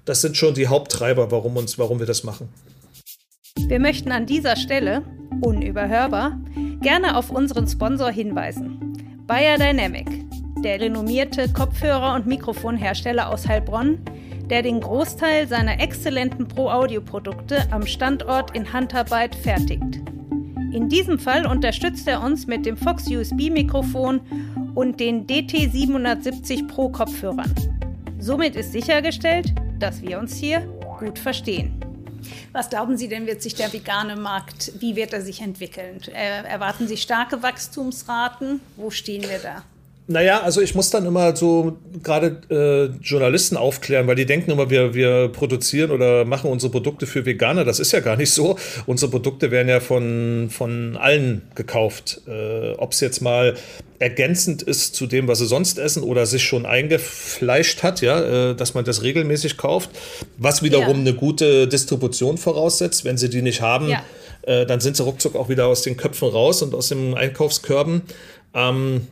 [0.04, 2.50] das sind schon die Haupttreiber, warum, uns, warum wir das machen.
[3.68, 5.02] Wir möchten an dieser Stelle,
[5.40, 6.38] unüberhörbar,
[6.80, 8.96] gerne auf unseren Sponsor hinweisen.
[9.26, 10.06] Bayer Dynamic,
[10.62, 13.98] der renommierte Kopfhörer- und Mikrofonhersteller aus Heilbronn,
[14.50, 20.00] der den Großteil seiner exzellenten Pro-Audio-Produkte am Standort in Handarbeit fertigt.
[20.72, 24.20] In diesem Fall unterstützt er uns mit dem Fox USB-Mikrofon
[24.74, 27.52] und den DT770 Pro Kopfhörern.
[28.18, 30.60] Somit ist sichergestellt, dass wir uns hier
[30.98, 31.80] gut verstehen.
[32.52, 36.00] Was glauben Sie denn, wird sich der vegane Markt, wie wird er sich entwickeln?
[36.08, 38.60] Äh, erwarten Sie starke Wachstumsraten?
[38.76, 39.62] Wo stehen wir da?
[40.08, 44.70] Naja, also ich muss dann immer so gerade äh, Journalisten aufklären, weil die denken immer,
[44.70, 47.64] wir, wir produzieren oder machen unsere Produkte für Veganer.
[47.64, 48.56] Das ist ja gar nicht so.
[48.86, 52.20] Unsere Produkte werden ja von, von allen gekauft.
[52.28, 53.56] Äh, Ob es jetzt mal
[53.98, 58.54] ergänzend ist zu dem, was sie sonst essen oder sich schon eingefleischt hat, ja, äh,
[58.54, 59.90] dass man das regelmäßig kauft,
[60.38, 61.00] was wiederum ja.
[61.00, 63.04] eine gute Distribution voraussetzt.
[63.04, 64.04] Wenn sie die nicht haben, ja.
[64.42, 68.02] äh, dann sind sie ruckzuck auch wieder aus den Köpfen raus und aus den Einkaufskörben.
[68.54, 69.08] Ähm,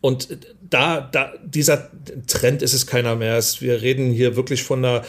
[0.00, 0.38] und
[0.70, 1.90] da, da, dieser
[2.26, 3.42] Trend ist es keiner mehr.
[3.60, 5.04] Wir reden hier wirklich von einer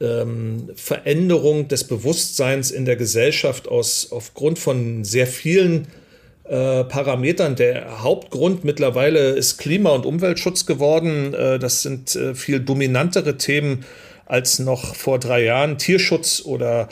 [0.00, 5.88] ähm, Veränderung des Bewusstseins in der Gesellschaft aus, aufgrund von sehr vielen
[6.44, 7.54] äh, Parametern.
[7.54, 11.34] Der Hauptgrund mittlerweile ist Klima- und Umweltschutz geworden.
[11.34, 13.84] Äh, das sind äh, viel dominantere Themen
[14.24, 15.76] als noch vor drei Jahren.
[15.76, 16.88] Tierschutz oder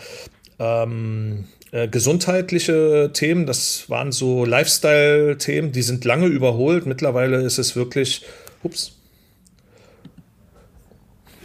[0.58, 6.86] ähm, äh, gesundheitliche Themen, das waren so Lifestyle-Themen, die sind lange überholt.
[6.86, 8.22] Mittlerweile ist es wirklich,
[8.62, 8.92] ups,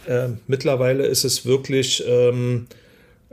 [0.06, 2.66] äh, mittlerweile ist es wirklich ähm,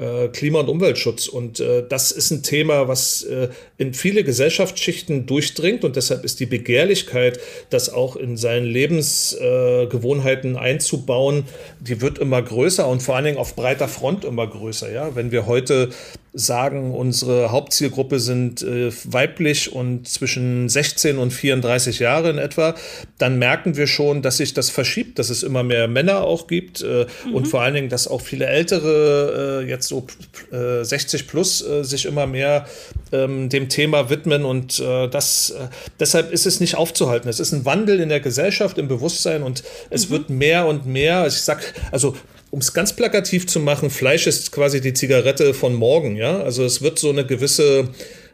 [0.02, 1.28] äh, Klima- und Umweltschutz.
[1.28, 6.40] Und äh, das ist ein Thema, was äh, in viele Gesellschaftsschichten durchdringt und deshalb ist
[6.40, 11.44] die Begehrlichkeit, das auch in seinen Lebensgewohnheiten einzubauen,
[11.80, 14.92] die wird immer größer und vor allen Dingen auf breiter Front immer größer.
[14.92, 15.16] Ja?
[15.16, 15.90] Wenn wir heute
[16.34, 22.74] sagen, unsere Hauptzielgruppe sind äh, weiblich und zwischen 16 und 34 Jahre in etwa,
[23.18, 26.82] dann merken wir schon, dass sich das verschiebt, dass es immer mehr Männer auch gibt
[26.82, 27.36] äh, mhm.
[27.36, 30.08] und vor allen Dingen, dass auch viele Ältere, äh, jetzt so
[30.52, 32.66] 60 äh, plus, äh, sich immer mehr
[33.12, 35.54] ähm, dem Thema widmen und äh, das,
[36.00, 37.28] deshalb ist es nicht aufzuhalten.
[37.28, 40.14] Es ist ein Wandel in der Gesellschaft, im Bewusstsein und es mhm.
[40.14, 42.16] wird mehr und mehr, ich sag, also
[42.52, 46.42] um es ganz plakativ zu machen, Fleisch ist quasi die Zigarette von morgen, ja.
[46.42, 47.90] Also es wird so eine gewisse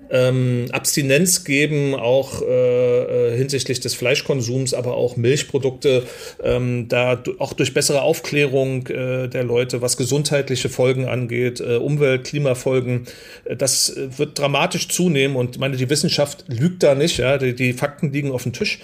[0.09, 6.03] ähm, Abstinenz geben, auch äh, äh, hinsichtlich des Fleischkonsums, aber auch Milchprodukte,
[6.43, 12.25] ähm, da auch durch bessere Aufklärung äh, der Leute, was gesundheitliche Folgen angeht, äh, Umwelt,
[12.25, 13.05] Klimafolgen,
[13.45, 17.53] äh, das äh, wird dramatisch zunehmen und meine, die Wissenschaft lügt da nicht, ja, die,
[17.53, 18.79] die Fakten liegen auf dem Tisch.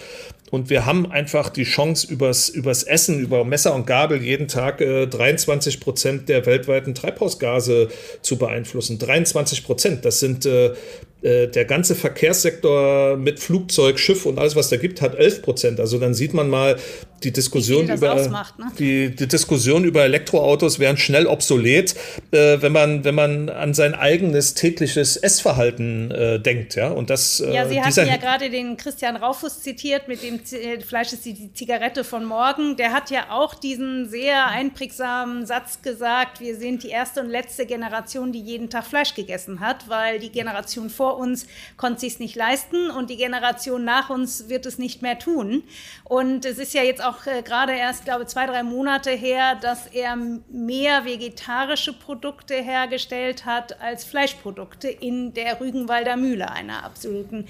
[0.53, 4.81] Und wir haben einfach die Chance, übers, übers Essen, über Messer und Gabel jeden Tag
[4.81, 7.87] äh, 23 Prozent der weltweiten Treibhausgase
[8.21, 8.99] zu beeinflussen.
[8.99, 10.75] 23 Prozent, das sind äh,
[11.23, 15.79] der ganze Verkehrssektor mit Flugzeug, Schiff und alles, was da gibt, hat 11 Prozent.
[15.79, 16.77] Also dann sieht man mal,
[17.23, 18.65] die Diskussion über ausmacht, ne?
[18.77, 21.95] die, die, Diskussion über Elektroautos wären schnell obsolet,
[22.31, 26.89] äh, wenn man wenn man an sein eigenes tägliches Essverhalten äh, denkt, ja.
[26.89, 30.59] Und das äh, ja, Sie hatten ja gerade den Christian Raufus zitiert mit dem Z
[30.61, 32.75] äh, Fleisch ist die Zigarette von morgen.
[32.75, 37.65] Der hat ja auch diesen sehr einprägsamen Satz gesagt: Wir sind die erste und letzte
[37.65, 41.47] Generation, die jeden Tag Fleisch gegessen hat, weil die Generation vor uns
[41.77, 45.63] konnte sich nicht leisten und die Generation nach uns wird es nicht mehr tun.
[46.03, 49.55] Und es ist ja jetzt auch äh, gerade erst, glaube ich, zwei, drei Monate her,
[49.55, 57.47] dass er mehr vegetarische Produkte hergestellt hat als Fleischprodukte in der Rügenwalder Mühle, einer absoluten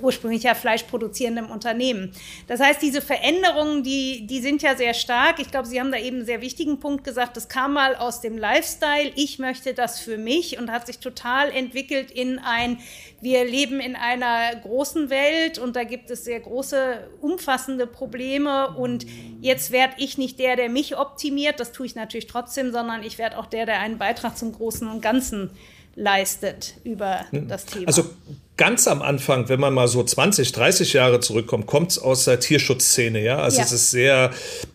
[0.00, 2.12] ursprünglich ja fleischproduzierenden Unternehmen.
[2.46, 5.38] Das heißt, diese Veränderungen, die, die sind ja sehr stark.
[5.38, 7.36] Ich glaube, Sie haben da eben einen sehr wichtigen Punkt gesagt.
[7.36, 9.12] Das kam mal aus dem Lifestyle.
[9.14, 12.78] Ich möchte das für mich und hat sich total entwickelt in ein,
[13.20, 19.06] wir leben in einer großen Welt und da gibt es sehr große, umfassende Probleme und
[19.40, 23.18] jetzt werde ich nicht der, der mich optimiert, das tue ich natürlich trotzdem, sondern ich
[23.18, 25.50] werde auch der, der einen Beitrag zum Großen und Ganzen
[25.96, 27.48] leistet über hm.
[27.48, 27.86] das Thema.
[27.86, 28.04] Also
[28.56, 32.40] ganz am Anfang, wenn man mal so 20, 30 Jahre zurückkommt, kommt es aus der
[32.40, 33.38] Tierschutzszene, ja.
[33.38, 33.64] Also ja.
[33.64, 34.30] es ist sehr,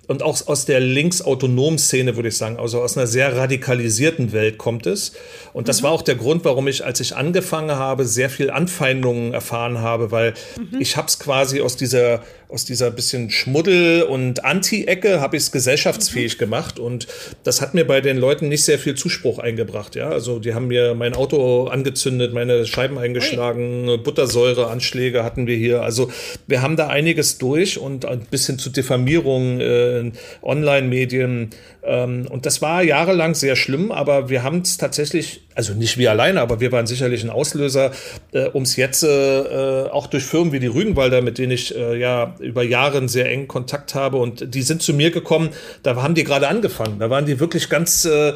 [0.09, 4.57] und auch aus der linksautonomen Szene, würde ich sagen, also aus einer sehr radikalisierten Welt
[4.57, 5.11] kommt es.
[5.53, 5.85] Und das mhm.
[5.85, 10.09] war auch der Grund, warum ich, als ich angefangen habe, sehr viel Anfeindungen erfahren habe,
[10.09, 10.81] weil mhm.
[10.81, 15.51] ich habe es quasi aus dieser, aus dieser bisschen Schmuddel- und Anti-Ecke, habe ich es
[15.51, 16.39] gesellschaftsfähig mhm.
[16.39, 16.79] gemacht.
[16.79, 17.05] Und
[17.43, 20.09] das hat mir bei den Leuten nicht sehr viel Zuspruch eingebracht, ja.
[20.09, 23.97] Also die haben mir mein Auto angezündet, meine Scheiben eingeschlagen, Ui.
[23.99, 25.83] Buttersäureanschläge hatten wir hier.
[25.83, 26.09] Also
[26.47, 29.59] wir haben da einiges durch und ein bisschen zu Diffamierung.
[29.59, 29.98] Äh,
[30.41, 31.49] Online-Medien.
[31.83, 36.11] Ähm, und das war jahrelang sehr schlimm, aber wir haben es tatsächlich, also nicht wir
[36.11, 37.91] alleine, aber wir waren sicherlich ein Auslöser,
[38.31, 41.97] äh, um es jetzt äh, auch durch Firmen wie die Rügenwalder, mit denen ich äh,
[41.97, 45.49] ja über Jahre einen sehr engen Kontakt habe und die sind zu mir gekommen,
[45.83, 46.99] da haben die gerade angefangen.
[46.99, 48.33] Da waren die wirklich ganz, äh,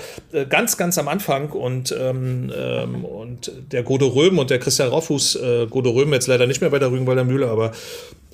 [0.49, 5.35] ganz, ganz am Anfang und, ähm, ähm, und der Godo Röhm und der Christian Rauffuß,
[5.35, 7.71] äh, Godo Röhm jetzt leider nicht mehr bei der Rügenwalder Mühle, aber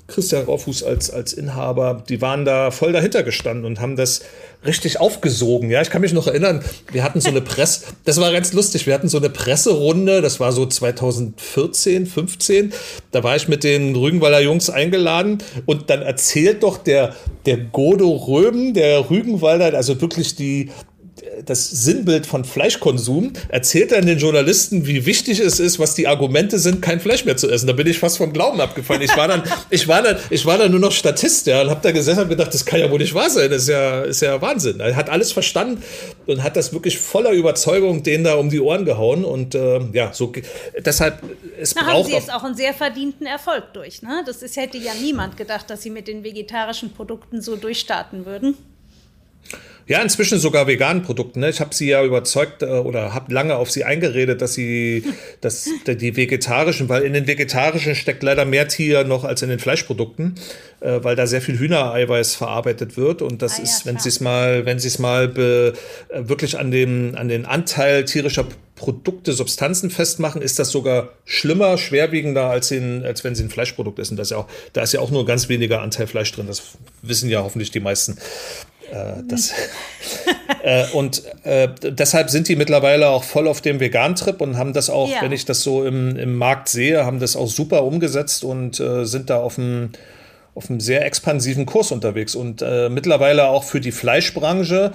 [0.09, 4.21] Christian Raufuß als, als Inhaber, die waren da voll dahinter gestanden und haben das
[4.65, 5.69] richtig aufgesogen.
[5.69, 8.87] Ja, ich kann mich noch erinnern, wir hatten so eine Presse, das war ganz lustig,
[8.87, 12.73] wir hatten so eine Presserunde, das war so 2014, 15,
[13.11, 18.09] da war ich mit den Rügenwalder Jungs eingeladen und dann erzählt doch der, der Godo
[18.09, 20.71] Röben, der Rügenwalder, also wirklich die,
[21.45, 26.59] das Sinnbild von Fleischkonsum, erzählt dann den Journalisten, wie wichtig es ist, was die Argumente
[26.59, 27.67] sind, kein Fleisch mehr zu essen.
[27.67, 29.01] Da bin ich fast vom Glauben abgefallen.
[29.01, 31.81] Ich war dann, ich war dann, ich war dann nur noch Statist, ja, und habe
[31.81, 33.49] da gesessen und gedacht, das kann ja wohl nicht wahr sein.
[33.49, 34.79] Das ist ja, ist ja Wahnsinn.
[34.79, 35.83] Er hat alles verstanden
[36.25, 40.13] und hat das wirklich voller Überzeugung denen da um die Ohren gehauen und äh, ja,
[40.13, 40.31] so
[40.79, 41.21] deshalb
[41.59, 44.01] es da braucht haben Sie jetzt auch einen sehr verdienten Erfolg durch.
[44.01, 44.23] Ne?
[44.25, 48.55] Das ist, hätte ja niemand gedacht, dass Sie mit den vegetarischen Produkten so durchstarten würden.
[49.89, 51.39] Ja, inzwischen sogar veganen Produkten.
[51.39, 51.49] Ne?
[51.49, 55.03] Ich habe sie ja überzeugt äh, oder habe lange auf sie eingeredet, dass sie,
[55.41, 59.57] dass die vegetarischen, weil in den vegetarischen steckt leider mehr Tier noch als in den
[59.57, 60.35] Fleischprodukten,
[60.81, 64.09] äh, weil da sehr viel Hühnereiweiß verarbeitet wird und das ah, ist, ja, wenn sie
[64.09, 65.73] es mal, wenn sie es mal be,
[66.09, 71.79] äh, wirklich an dem an den Anteil tierischer Produkte, Substanzen festmachen, ist das sogar schlimmer,
[71.79, 74.15] schwerwiegender, als, in, als wenn sie ein Fleischprodukt essen.
[74.15, 76.47] Das ist ja auch, da ist ja auch nur ganz weniger Anteil Fleisch drin.
[76.47, 78.17] Das wissen ja hoffentlich die meisten.
[78.91, 79.53] Äh, das,
[80.63, 84.89] äh, und äh, deshalb sind die mittlerweile auch voll auf dem Vegan-Trip und haben das
[84.89, 85.21] auch, ja.
[85.21, 89.05] wenn ich das so im, im Markt sehe, haben das auch super umgesetzt und äh,
[89.05, 89.91] sind da auf einem
[90.55, 94.93] auf einem sehr expansiven Kurs unterwegs und äh, mittlerweile auch für die Fleischbranche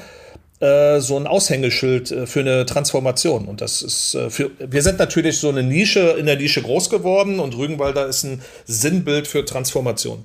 [0.99, 3.47] so ein Aushängeschild für eine Transformation.
[3.47, 7.39] Und das ist für, wir sind natürlich so eine Nische, in der Nische groß geworden
[7.39, 10.25] und Rügenwalder ist ein Sinnbild für Transformation.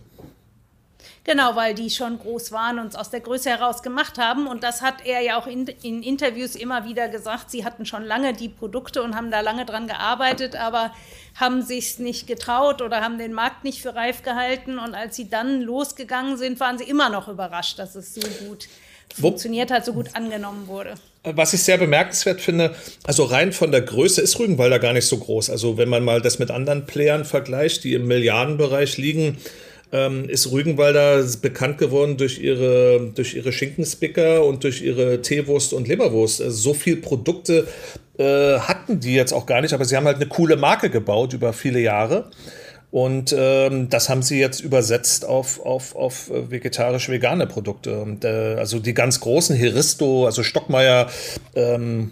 [1.26, 4.48] Genau, weil die schon groß waren und es aus der Größe heraus gemacht haben.
[4.48, 7.52] Und das hat er ja auch in, in Interviews immer wieder gesagt.
[7.52, 10.94] Sie hatten schon lange die Produkte und haben da lange dran gearbeitet, aber
[11.36, 14.80] haben sich nicht getraut oder haben den Markt nicht für reif gehalten.
[14.80, 18.68] Und als sie dann losgegangen sind, waren sie immer noch überrascht, dass es so gut
[19.14, 20.96] funktioniert hat, so gut angenommen wurde.
[21.24, 25.18] Was ich sehr bemerkenswert finde, also rein von der Größe ist Rügenwalder gar nicht so
[25.18, 25.50] groß.
[25.50, 29.38] Also wenn man mal das mit anderen Playern vergleicht, die im Milliardenbereich liegen,
[29.92, 35.88] ähm, ist Rügenwalder bekannt geworden durch ihre, durch ihre Schinkenspicker und durch ihre Teewurst und
[35.88, 36.42] Leberwurst.
[36.42, 37.68] Also so viel Produkte
[38.18, 41.34] äh, hatten die jetzt auch gar nicht, aber sie haben halt eine coole Marke gebaut
[41.34, 42.30] über viele Jahre.
[42.92, 48.02] Und ähm, das haben sie jetzt übersetzt auf, auf, auf vegetarisch-vegane Produkte.
[48.02, 51.08] Und, äh, also die ganz großen, Heristo, also Stockmeier,
[51.56, 52.12] ähm,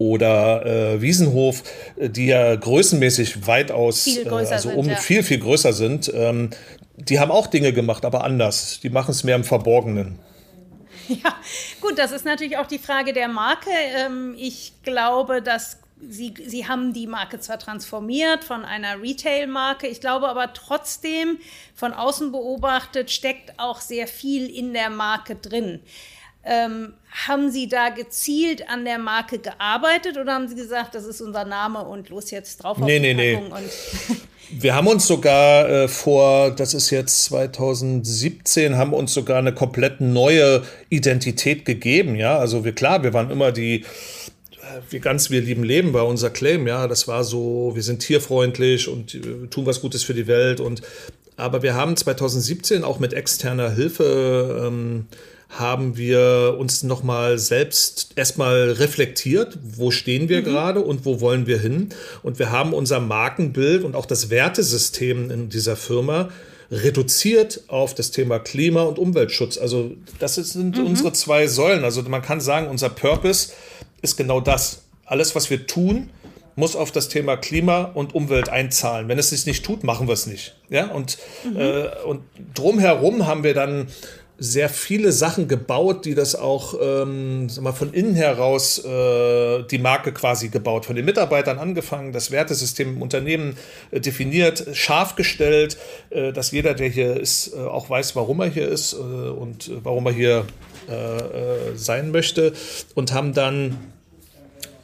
[0.00, 1.62] oder äh, Wiesenhof,
[1.96, 4.96] äh, die ja größenmäßig weitaus, äh, also um sind, ja.
[4.98, 6.50] viel, viel größer sind, ähm,
[6.96, 8.80] die haben auch Dinge gemacht, aber anders.
[8.82, 10.18] Die machen es mehr im Verborgenen.
[11.08, 11.34] Ja,
[11.80, 13.70] gut, das ist natürlich auch die Frage der Marke.
[13.96, 20.00] Ähm, ich glaube, dass Sie, Sie haben die Marke zwar transformiert von einer Retail-Marke, ich
[20.00, 21.38] glaube aber trotzdem,
[21.74, 25.80] von außen beobachtet, steckt auch sehr viel in der Marke drin.
[26.44, 31.20] Ähm, haben Sie da gezielt an der Marke gearbeitet oder haben Sie gesagt, das ist
[31.20, 33.52] unser Name und los jetzt drauf nee, auf die nee, Packung?
[34.08, 34.16] Nee.
[34.52, 40.00] Wir haben uns sogar äh, vor, das ist jetzt 2017, haben uns sogar eine komplett
[40.00, 42.16] neue Identität gegeben.
[42.16, 46.04] Ja, also wir klar, wir waren immer die äh, wir ganz wir lieben Leben war
[46.04, 50.14] unser Claim, ja, das war so, wir sind tierfreundlich und äh, tun was Gutes für
[50.14, 50.82] die Welt und
[51.36, 55.06] aber wir haben 2017 auch mit externer Hilfe ähm,
[55.50, 60.44] haben wir uns nochmal selbst erstmal reflektiert, wo stehen wir mhm.
[60.44, 61.88] gerade und wo wollen wir hin.
[62.22, 66.28] Und wir haben unser Markenbild und auch das Wertesystem in dieser Firma
[66.70, 69.58] reduziert auf das Thema Klima- und Umweltschutz.
[69.58, 70.86] Also das sind mhm.
[70.86, 71.82] unsere zwei Säulen.
[71.82, 73.52] Also man kann sagen, unser Purpose
[74.02, 74.82] ist genau das.
[75.04, 76.10] Alles, was wir tun,
[76.54, 79.08] muss auf das Thema Klima und Umwelt einzahlen.
[79.08, 80.54] Wenn es sich nicht tut, machen wir es nicht.
[80.68, 81.56] Ja, und, mhm.
[81.56, 82.22] äh, und
[82.54, 83.88] drumherum haben wir dann
[84.42, 89.78] sehr viele Sachen gebaut, die das auch ähm, sag mal, von innen heraus äh, die
[89.78, 93.56] Marke quasi gebaut, von den Mitarbeitern angefangen, das Wertesystem im Unternehmen
[93.90, 95.76] äh, definiert, scharf gestellt,
[96.08, 99.70] äh, dass jeder, der hier ist, äh, auch weiß, warum er hier ist äh, und
[99.84, 100.46] warum er hier
[100.88, 102.54] äh, sein möchte
[102.94, 103.76] und haben dann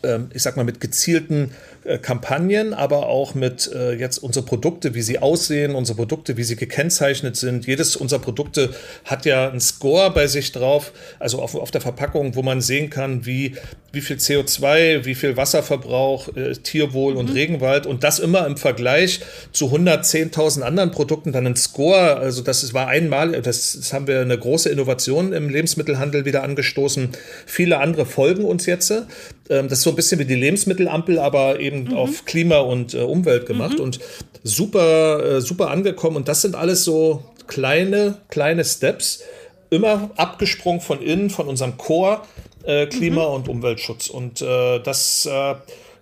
[0.03, 1.53] ähm, ich sag mal, mit gezielten
[1.87, 6.43] äh, Kampagnen, aber auch mit äh, jetzt unsere Produkte, wie sie aussehen, unsere Produkte, wie
[6.43, 7.67] sie gekennzeichnet sind.
[7.67, 8.71] Jedes unserer Produkte
[9.05, 12.91] hat ja einen Score bei sich drauf, also auf, auf der Verpackung, wo man sehen
[12.91, 13.55] kann, wie,
[13.93, 17.19] wie viel CO2, wie viel Wasserverbrauch, äh, Tierwohl mhm.
[17.21, 19.21] und Regenwald und das immer im Vergleich
[19.53, 22.17] zu 110.000 anderen Produkten dann ein Score.
[22.17, 27.11] Also das war einmal, das, das haben wir eine große Innovation im Lebensmittelhandel wieder angestoßen.
[27.47, 28.91] Viele andere folgen uns jetzt.
[28.91, 31.97] Ähm, das ist so ein bisschen wie die Lebensmittelampel, aber eben mhm.
[31.97, 33.85] auf Klima und äh, Umwelt gemacht mhm.
[33.85, 34.01] und
[34.43, 36.17] super, äh, super angekommen.
[36.17, 39.23] Und das sind alles so kleine, kleine Steps,
[39.71, 42.23] immer abgesprungen von innen, von unserem Core
[42.65, 43.35] äh, Klima- mhm.
[43.35, 44.09] und Umweltschutz.
[44.09, 45.55] Und äh, das äh,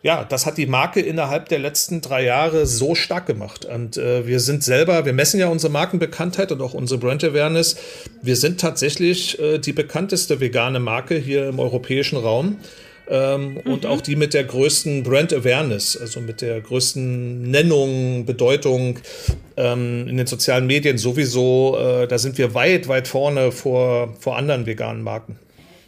[0.05, 3.65] ja, das hat die Marke innerhalb der letzten drei Jahre so stark gemacht.
[3.65, 7.77] Und äh, wir sind selber, wir messen ja unsere Markenbekanntheit und auch unsere Brand Awareness.
[8.21, 12.59] Wir sind tatsächlich äh, die bekannteste vegane Marke hier im europäischen Raum
[13.09, 13.73] ähm, mhm.
[13.73, 18.99] und auch die mit der größten Brand Awareness, also mit der größten Nennung, Bedeutung
[19.57, 21.77] ähm, in den sozialen Medien sowieso.
[21.79, 25.39] Äh, da sind wir weit, weit vorne vor, vor anderen veganen Marken.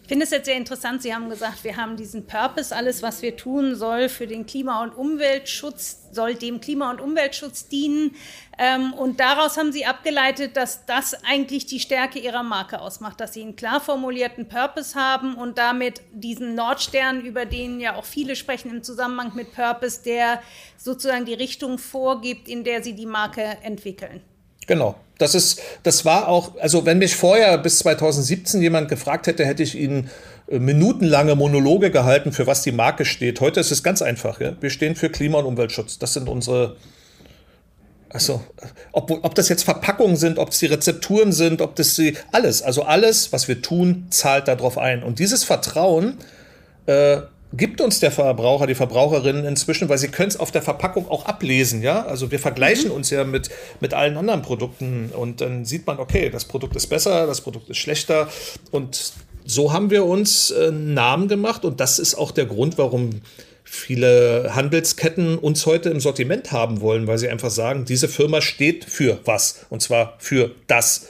[0.06, 1.02] Ich finde es jetzt sehr interessant.
[1.02, 2.72] Sie haben gesagt, wir haben diesen Purpose.
[2.72, 7.66] Alles, was wir tun, soll für den Klima- und Umweltschutz, soll dem Klima- und Umweltschutz
[7.66, 8.14] dienen.
[8.56, 13.32] Ähm, und daraus haben Sie abgeleitet, dass das eigentlich die Stärke Ihrer Marke ausmacht, dass
[13.32, 18.36] Sie einen klar formulierten Purpose haben und damit diesen Nordstern, über den ja auch viele
[18.36, 20.40] sprechen im Zusammenhang mit Purpose, der
[20.76, 24.22] sozusagen die Richtung vorgibt, in der Sie die Marke entwickeln.
[24.66, 24.96] Genau.
[25.18, 29.62] Das ist, das war auch, also wenn mich vorher bis 2017 jemand gefragt hätte, hätte
[29.62, 30.10] ich ihn
[30.48, 33.40] äh, minutenlange Monologe gehalten, für was die Marke steht.
[33.40, 34.40] Heute ist es ganz einfach.
[34.40, 34.56] Ja?
[34.60, 35.98] Wir stehen für Klima- und Umweltschutz.
[35.98, 36.76] Das sind unsere,
[38.10, 38.42] also,
[38.92, 42.62] ob, ob das jetzt Verpackungen sind, ob es die Rezepturen sind, ob das die, alles,
[42.62, 45.02] also alles, was wir tun, zahlt darauf ein.
[45.02, 46.18] Und dieses Vertrauen
[46.84, 47.18] äh,
[47.52, 51.26] gibt uns der Verbraucher, die Verbraucherinnen inzwischen, weil sie können es auf der Verpackung auch
[51.26, 52.04] ablesen, ja.
[52.04, 52.96] Also wir vergleichen mhm.
[52.96, 56.88] uns ja mit, mit allen anderen Produkten und dann sieht man, okay, das Produkt ist
[56.88, 58.28] besser, das Produkt ist schlechter
[58.70, 59.12] und
[59.44, 63.22] so haben wir uns äh, einen Namen gemacht und das ist auch der Grund, warum
[63.62, 68.84] viele Handelsketten uns heute im Sortiment haben wollen, weil sie einfach sagen, diese Firma steht
[68.84, 71.08] für was und zwar für das.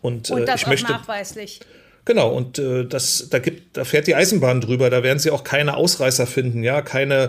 [0.00, 1.60] Und, und äh, das ich möchte nachweislich.
[2.08, 5.44] Genau, und äh, das, da gibt, da fährt die Eisenbahn drüber, da werden sie auch
[5.44, 7.28] keine Ausreißer finden, ja, keine,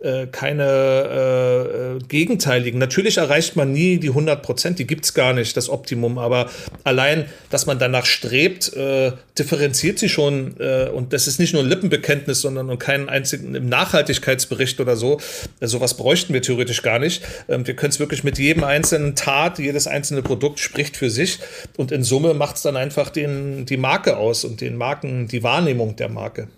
[0.00, 2.78] äh, keine äh, gegenteiligen.
[2.78, 6.50] Natürlich erreicht man nie die 100 Prozent, die gibt's gar nicht, das Optimum, aber
[6.84, 11.62] allein, dass man danach strebt, äh, differenziert sie schon äh, und das ist nicht nur
[11.62, 15.20] ein Lippenbekenntnis, sondern und keinen einzigen im Nachhaltigkeitsbericht oder so.
[15.60, 17.22] Äh, sowas bräuchten wir theoretisch gar nicht.
[17.48, 21.38] Ähm, wir können es wirklich mit jedem einzelnen Tat, jedes einzelne Produkt spricht für sich
[21.78, 25.96] und in Summe macht's dann einfach den, die Marke aus und den Marken, die Wahrnehmung
[25.96, 26.48] der Marke.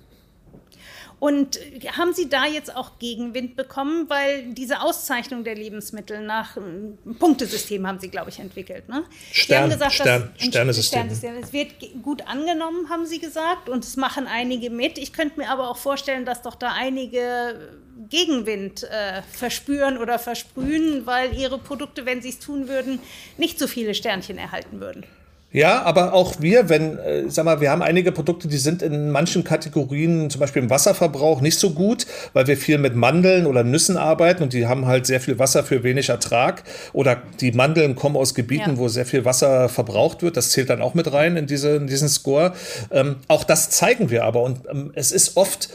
[1.20, 1.60] Und
[1.98, 7.86] haben Sie da jetzt auch Gegenwind bekommen, weil diese Auszeichnung der Lebensmittel nach einem Punktesystem
[7.86, 8.88] haben Sie, glaube ich, entwickelt.
[8.88, 9.04] Ne?
[9.30, 10.32] Stern, Sie haben gesagt, Stern,
[10.66, 11.34] dass Sternesystem.
[11.42, 14.96] Es wird gut angenommen, haben Sie gesagt, und es machen einige mit.
[14.96, 17.68] Ich könnte mir aber auch vorstellen, dass doch da einige
[18.08, 22.98] Gegenwind äh, verspüren oder versprühen, weil ihre Produkte, wenn sie es tun würden,
[23.36, 25.04] nicht so viele Sternchen erhalten würden.
[25.52, 29.10] Ja, aber auch wir, wenn, äh, sag mal, wir haben einige Produkte, die sind in
[29.10, 33.64] manchen Kategorien, zum Beispiel im Wasserverbrauch, nicht so gut, weil wir viel mit Mandeln oder
[33.64, 36.62] Nüssen arbeiten und die haben halt sehr viel Wasser für wenig Ertrag.
[36.92, 38.78] Oder die Mandeln kommen aus Gebieten, ja.
[38.78, 40.36] wo sehr viel Wasser verbraucht wird.
[40.36, 42.52] Das zählt dann auch mit rein in, diese, in diesen Score.
[42.92, 44.42] Ähm, auch das zeigen wir aber.
[44.42, 45.68] Und ähm, es ist oft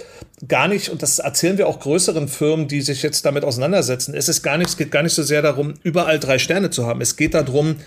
[0.47, 4.29] gar nicht, und das erzählen wir auch größeren Firmen, die sich jetzt damit auseinandersetzen, es
[4.29, 7.01] ist gar nicht, es geht gar nicht so sehr darum, überall drei Sterne zu haben.
[7.01, 7.77] Es geht darum,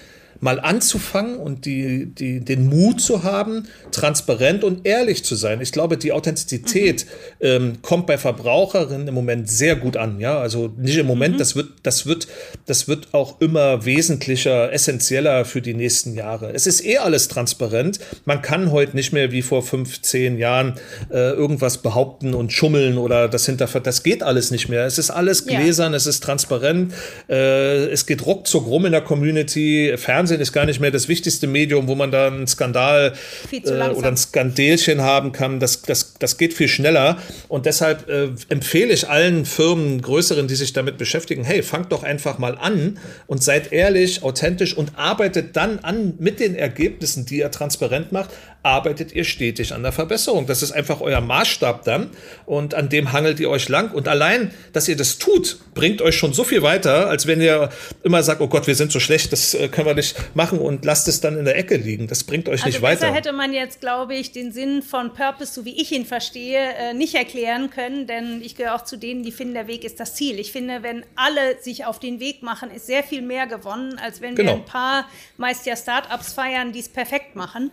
[0.40, 5.60] mal anzufangen und die, die, den Mut zu haben, transparent und ehrlich zu sein.
[5.60, 7.06] Ich glaube, die Authentizität
[7.40, 7.46] mhm.
[7.46, 10.20] ähm, kommt bei Verbraucherinnen im Moment sehr gut an.
[10.20, 11.38] Ja, also nicht im Moment, mhm.
[11.38, 12.28] das wird, das wird,
[12.66, 16.52] das wird auch immer wesentlicher, essentieller für die nächsten Jahre.
[16.54, 17.98] Es ist eh alles transparent.
[18.24, 20.74] Man kann heute nicht mehr wie vor fünf, zehn Jahren
[21.10, 23.80] äh, irgendwas behaupten und schummeln oder das hinterver.
[23.80, 24.86] Das geht alles nicht mehr.
[24.86, 25.96] Es ist alles gläsern, ja.
[25.96, 26.92] es ist transparent.
[27.28, 29.94] Äh, es geht ruckzuck rum in der Community.
[29.96, 33.14] Fernsehen Fernsehen ist gar nicht mehr das wichtigste Medium, wo man da einen Skandal
[33.50, 33.60] äh,
[33.90, 35.58] oder ein Skandelchen haben kann.
[35.58, 37.16] Das, das, das geht viel schneller.
[37.48, 42.02] Und deshalb äh, empfehle ich allen Firmen, größeren, die sich damit beschäftigen, hey, fangt doch
[42.02, 47.38] einfach mal an und seid ehrlich, authentisch und arbeitet dann an mit den Ergebnissen, die
[47.38, 48.30] ihr transparent macht,
[48.62, 50.46] arbeitet ihr stetig an der Verbesserung.
[50.46, 52.10] Das ist einfach euer Maßstab dann
[52.44, 53.92] und an dem hangelt ihr euch lang.
[53.92, 57.70] Und allein, dass ihr das tut, bringt euch schon so viel weiter, als wenn ihr
[58.02, 60.84] immer sagt, oh Gott, wir sind so schlecht, das äh, können wir nicht machen und
[60.84, 62.06] lasst es dann in der Ecke liegen.
[62.06, 63.12] Das bringt euch also nicht weiter.
[63.12, 66.94] hätte man jetzt, glaube ich, den Sinn von Purpose, so wie ich ihn verstehe, äh,
[66.94, 70.14] nicht erklären können, denn ich gehöre auch zu denen, die finden, der Weg ist das
[70.14, 70.38] Ziel.
[70.38, 74.20] Ich finde, wenn alle sich auf den Weg machen, ist sehr viel mehr gewonnen, als
[74.20, 74.52] wenn genau.
[74.52, 77.70] wir ein paar, meist ja Startups feiern, die es perfekt machen.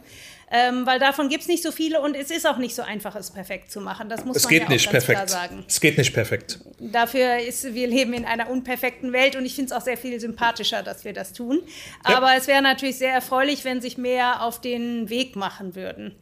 [0.57, 3.13] Ähm, weil davon gibt es nicht so viele und es ist auch nicht so einfach,
[3.15, 4.07] es perfekt zu machen.
[4.07, 5.29] Das muss es man geht ja nicht perfekt.
[5.29, 5.65] sagen.
[5.67, 6.59] Es geht nicht perfekt.
[6.79, 10.17] Dafür ist, wir leben in einer unperfekten Welt und ich finde es auch sehr viel
[10.17, 11.59] sympathischer, dass wir das tun.
[12.07, 12.15] Ja.
[12.15, 16.15] Aber es wäre natürlich sehr erfreulich, wenn sich mehr auf den Weg machen würden.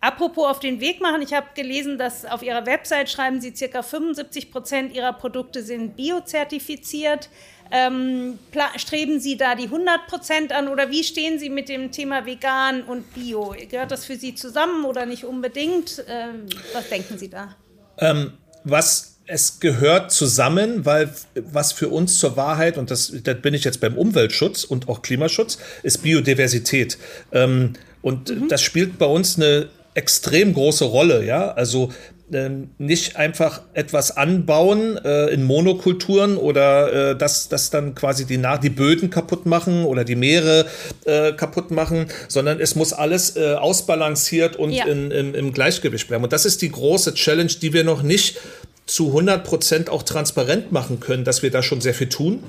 [0.00, 3.82] Apropos auf den Weg machen, ich habe gelesen, dass auf Ihrer Website schreiben Sie, circa
[3.82, 7.30] 75 Prozent Ihrer Produkte sind biozertifiziert.
[7.70, 8.38] Ähm,
[8.76, 12.82] streben Sie da die 100 Prozent an oder wie stehen Sie mit dem Thema vegan
[12.82, 13.54] und bio?
[13.70, 16.04] Gehört das für Sie zusammen oder nicht unbedingt?
[16.08, 17.56] Ähm, was denken Sie da?
[17.98, 18.32] Ähm,
[18.64, 23.62] was es gehört zusammen, weil was für uns zur Wahrheit, und das, da bin ich
[23.64, 26.98] jetzt beim Umweltschutz und auch Klimaschutz, ist Biodiversität.
[27.32, 28.48] Ähm, und mhm.
[28.48, 31.50] das spielt bei uns eine extrem große Rolle, ja.
[31.52, 31.92] Also
[32.32, 38.42] ähm, nicht einfach etwas anbauen äh, in Monokulturen oder äh, das, das dann quasi die,
[38.62, 40.66] die Böden kaputt machen oder die Meere
[41.04, 44.86] äh, kaputt machen, sondern es muss alles äh, ausbalanciert und ja.
[44.86, 46.24] in, in, im Gleichgewicht bleiben.
[46.24, 48.38] Und das ist die große Challenge, die wir noch nicht
[48.86, 52.42] zu 100 Prozent auch transparent machen können, dass wir da schon sehr viel tun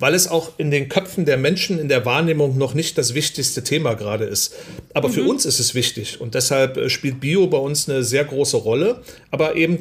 [0.00, 3.62] weil es auch in den Köpfen der Menschen in der Wahrnehmung noch nicht das wichtigste
[3.62, 4.54] Thema gerade ist.
[4.94, 5.12] Aber mhm.
[5.12, 8.56] für uns ist es wichtig und deshalb äh, spielt Bio bei uns eine sehr große
[8.56, 9.78] Rolle, aber eben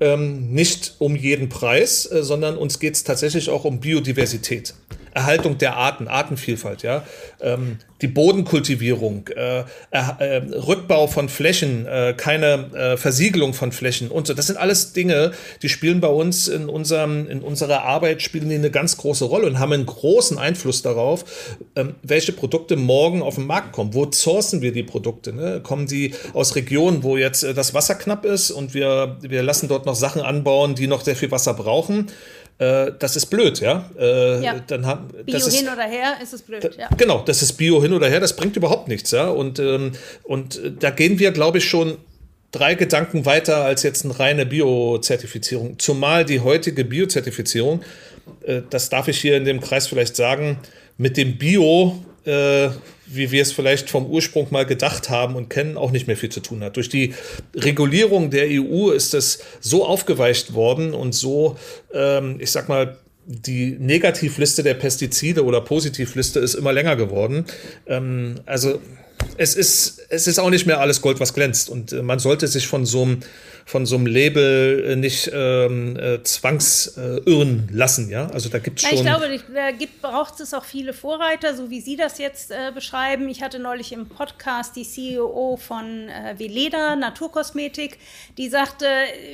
[0.00, 4.74] ähm, nicht um jeden Preis, äh, sondern uns geht es tatsächlich auch um Biodiversität.
[5.14, 7.04] Erhaltung der Arten, Artenvielfalt, ja,
[7.40, 14.26] ähm, die Bodenkultivierung, äh, äh, Rückbau von Flächen, äh, keine äh, Versiegelung von Flächen und
[14.26, 14.34] so.
[14.34, 15.32] Das sind alles Dinge,
[15.62, 19.46] die spielen bei uns in unserem, in unserer Arbeit spielen die eine ganz große Rolle
[19.46, 21.24] und haben einen großen Einfluss darauf,
[21.74, 23.94] ähm, welche Produkte morgen auf den Markt kommen.
[23.94, 25.32] Wo sourcen wir die Produkte?
[25.32, 25.60] Ne?
[25.60, 29.68] Kommen die aus Regionen, wo jetzt äh, das Wasser knapp ist und wir, wir lassen
[29.68, 32.06] dort noch Sachen anbauen, die noch sehr viel Wasser brauchen?
[32.58, 33.88] Äh, das ist blöd, ja.
[33.98, 34.60] Äh, ja.
[34.66, 36.88] Dann haben, Bio ist, hin oder her ist es blöd, ja.
[36.96, 39.28] Genau, das ist Bio hin oder her, das bringt überhaupt nichts, ja.
[39.28, 39.92] Und, ähm,
[40.24, 41.98] und da gehen wir, glaube ich, schon
[42.50, 45.78] drei Gedanken weiter als jetzt eine reine Bio-Zertifizierung.
[45.78, 47.82] Zumal die heutige Bio-Zertifizierung,
[48.42, 50.58] äh, das darf ich hier in dem Kreis vielleicht sagen,
[50.96, 52.68] mit dem Bio äh,
[53.10, 56.30] wie wir es vielleicht vom Ursprung mal gedacht haben und kennen, auch nicht mehr viel
[56.30, 56.76] zu tun hat.
[56.76, 57.14] Durch die
[57.54, 61.56] Regulierung der EU ist es so aufgeweicht worden und so,
[61.92, 62.96] ähm, ich sag mal,
[63.26, 67.44] die Negativliste der Pestizide oder Positivliste ist immer länger geworden.
[67.86, 68.80] Ähm, also
[69.36, 71.68] es ist, es ist auch nicht mehr alles Gold, was glänzt.
[71.68, 73.20] Und äh, man sollte sich von so einem
[73.68, 78.10] von so einem Label äh, nicht ähm, äh, zwangsirren äh, lassen.
[78.10, 78.98] Ja, also da gibt es schon.
[78.98, 82.72] Ich glaube, da gibt, braucht es auch viele Vorreiter, so wie Sie das jetzt äh,
[82.74, 83.28] beschreiben.
[83.28, 87.98] Ich hatte neulich im Podcast die CEO von äh, Veleda Naturkosmetik,
[88.36, 88.86] die sagte,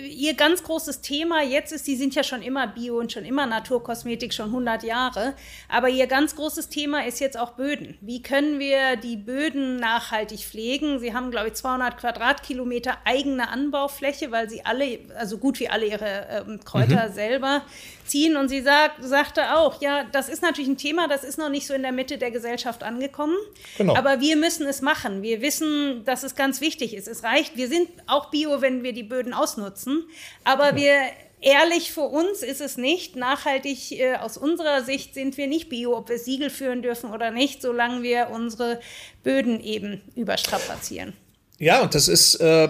[0.08, 3.46] ihr ganz großes Thema jetzt ist, die sind ja schon immer Bio und schon immer
[3.46, 5.34] Naturkosmetik, schon 100 Jahre,
[5.68, 7.96] aber ihr ganz großes Thema ist jetzt auch Böden.
[8.00, 10.98] Wie können wir die Böden nach nachhaltig pflegen.
[10.98, 15.86] Sie haben, glaube ich, 200 Quadratkilometer eigene Anbaufläche, weil sie alle, also gut wie alle
[15.86, 17.12] ihre äh, Kräuter mhm.
[17.12, 17.62] selber
[18.06, 18.36] ziehen.
[18.36, 21.66] Und sie sagt, sagte auch, ja, das ist natürlich ein Thema, das ist noch nicht
[21.66, 23.36] so in der Mitte der Gesellschaft angekommen.
[23.78, 23.96] Genau.
[23.96, 25.22] Aber wir müssen es machen.
[25.22, 27.08] Wir wissen, dass es ganz wichtig ist.
[27.08, 30.04] Es reicht, wir sind auch bio, wenn wir die Böden ausnutzen.
[30.44, 30.76] Aber ja.
[30.76, 31.00] wir
[31.44, 33.16] ehrlich für uns ist es nicht.
[33.16, 37.30] Nachhaltig äh, aus unserer Sicht sind wir nicht bio, ob wir Siegel führen dürfen oder
[37.30, 38.80] nicht, solange wir unsere
[39.22, 41.12] Böden eben überstrapazieren.
[41.60, 42.68] Ja, und das ist, äh,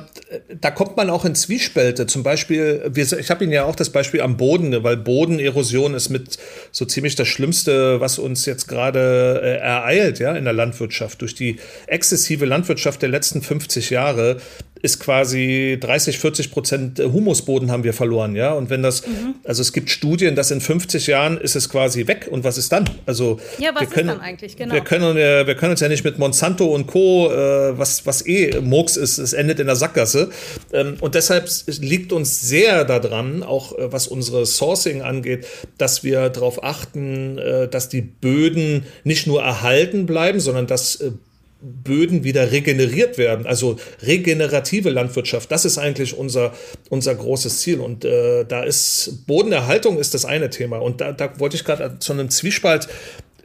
[0.61, 2.07] da kommt man auch in Zwiespälte.
[2.07, 5.95] Zum Beispiel, wir, ich habe Ihnen ja auch das Beispiel am Boden, ne, weil Bodenerosion
[5.95, 6.37] ist mit
[6.71, 11.23] so ziemlich das Schlimmste, was uns jetzt gerade äh, ereilt, ja, in der Landwirtschaft.
[11.23, 11.57] Durch die
[11.87, 14.37] exzessive Landwirtschaft der letzten 50 Jahre
[14.85, 18.53] ist quasi 30, 40 Prozent Humusboden haben wir verloren, ja.
[18.53, 19.37] Und wenn das, mhm.
[19.43, 22.29] also es gibt Studien, dass in 50 Jahren ist es quasi weg.
[22.31, 22.91] Und was ist dann?
[23.07, 24.57] Also ja, was wir können, ist dann eigentlich?
[24.59, 24.75] Genau.
[24.75, 27.33] Wir können, wir können uns ja nicht mit Monsanto und Co.
[27.33, 30.29] Äh, was was eh Murks ist, es endet in der Sackgasse.
[30.75, 31.49] Ähm, und deshalb
[31.81, 35.47] liegt uns sehr daran, auch äh, was unsere Sourcing angeht,
[35.79, 41.13] dass wir darauf achten, äh, dass die Böden nicht nur erhalten bleiben, sondern dass äh,
[41.65, 43.47] Böden wieder regeneriert werden.
[43.47, 46.53] Also regenerative Landwirtschaft, das ist eigentlich unser,
[46.91, 47.81] unser großes Ziel.
[47.81, 50.79] Und äh, da ist Bodenerhaltung ist das eine Thema.
[50.79, 52.89] Und da, da wollte ich gerade zu einem Zwiespalt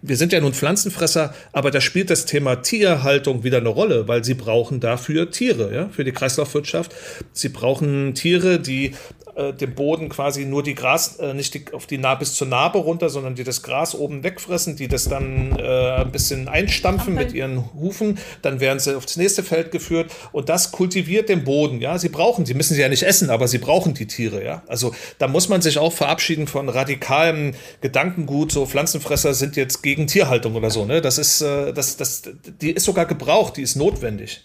[0.02, 4.24] wir sind ja nun Pflanzenfresser, aber da spielt das Thema Tierhaltung wieder eine Rolle, weil
[4.24, 6.94] sie brauchen dafür Tiere, ja, für die Kreislaufwirtschaft.
[7.34, 8.94] Sie brauchen Tiere, die
[9.40, 12.48] äh, dem Boden quasi nur die Gras, äh, nicht die, auf die nah bis zur
[12.48, 17.14] Narbe runter, sondern die das Gras oben wegfressen, die das dann äh, ein bisschen einstampfen
[17.14, 17.26] okay.
[17.26, 21.80] mit ihren Hufen, dann werden sie aufs nächste Feld geführt und das kultiviert den Boden,
[21.80, 21.98] ja.
[21.98, 24.64] Sie brauchen, sie müssen sie ja nicht essen, aber sie brauchen die Tiere, ja.
[24.68, 30.08] Also da muss man sich auch verabschieden von radikalem Gedankengut, so Pflanzenfresser sind jetzt gegen
[30.08, 31.02] Tierhaltung oder so, ne.
[31.02, 32.24] Das ist, äh, das, das,
[32.62, 34.44] die ist sogar gebraucht, die ist notwendig.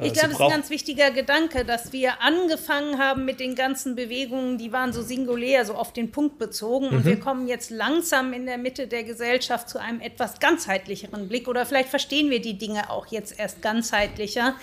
[0.00, 3.54] Äh, ich glaube, das ist ein ganz wichtiger Gedanke, dass wir angefangen haben mit den
[3.54, 6.86] ganzen Bewegungen, die waren so singulär, so auf den Punkt bezogen.
[6.86, 6.96] Mhm.
[6.96, 11.48] Und wir kommen jetzt langsam in der Mitte der Gesellschaft zu einem etwas ganzheitlicheren Blick.
[11.48, 14.54] Oder vielleicht verstehen wir die Dinge auch jetzt erst ganzheitlicher.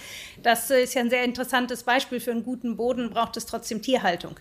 [0.42, 2.20] Das ist ja ein sehr interessantes Beispiel.
[2.20, 4.40] Für einen guten Boden braucht es trotzdem Tierhaltung.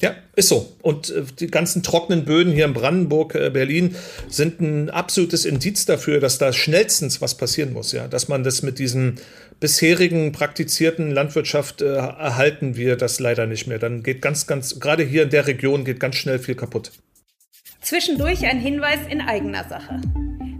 [0.00, 0.72] Ja, ist so.
[0.82, 3.94] Und äh, die ganzen trockenen Böden hier in Brandenburg, äh, Berlin
[4.28, 7.92] sind ein absolutes Indiz dafür, dass da schnellstens was passieren muss.
[7.92, 9.20] Ja, dass man das mit diesen
[9.60, 13.78] bisherigen praktizierten Landwirtschaft äh, erhalten wir das leider nicht mehr.
[13.78, 16.92] Dann geht ganz, ganz, gerade hier in der Region geht ganz schnell viel kaputt.
[17.80, 20.00] Zwischendurch ein Hinweis in eigener Sache.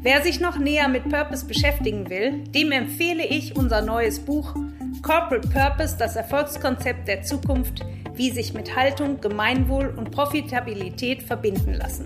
[0.03, 4.55] Wer sich noch näher mit Purpose beschäftigen will, dem empfehle ich unser neues Buch
[5.03, 7.80] Corporate Purpose, das Erfolgskonzept der Zukunft,
[8.14, 12.05] wie sich mit Haltung, Gemeinwohl und Profitabilität verbinden lassen.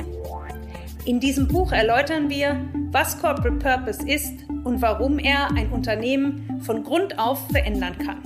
[1.08, 6.84] In diesem Buch erläutern wir, was Corporate Purpose ist und warum er ein Unternehmen von
[6.84, 8.18] Grund auf verändern kann.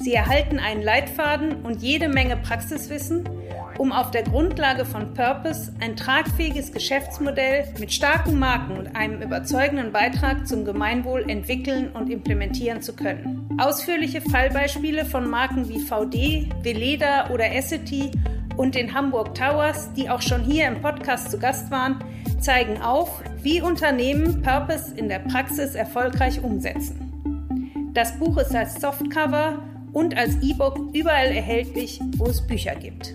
[0.00, 3.28] Sie erhalten einen Leitfaden und jede Menge Praxiswissen,
[3.76, 9.92] um auf der Grundlage von Purpose ein tragfähiges Geschäftsmodell mit starken Marken und einem überzeugenden
[9.92, 13.46] Beitrag zum Gemeinwohl entwickeln und implementieren zu können.
[13.58, 18.10] Ausführliche Fallbeispiele von Marken wie VD, Veleda oder Essity
[18.56, 22.02] und den Hamburg Towers, die auch schon hier im Podcast zu Gast waren,
[22.40, 27.90] zeigen auf, wie Unternehmen Purpose in der Praxis erfolgreich umsetzen.
[27.94, 33.14] Das Buch ist als Softcover und als E-Book überall erhältlich, wo es Bücher gibt.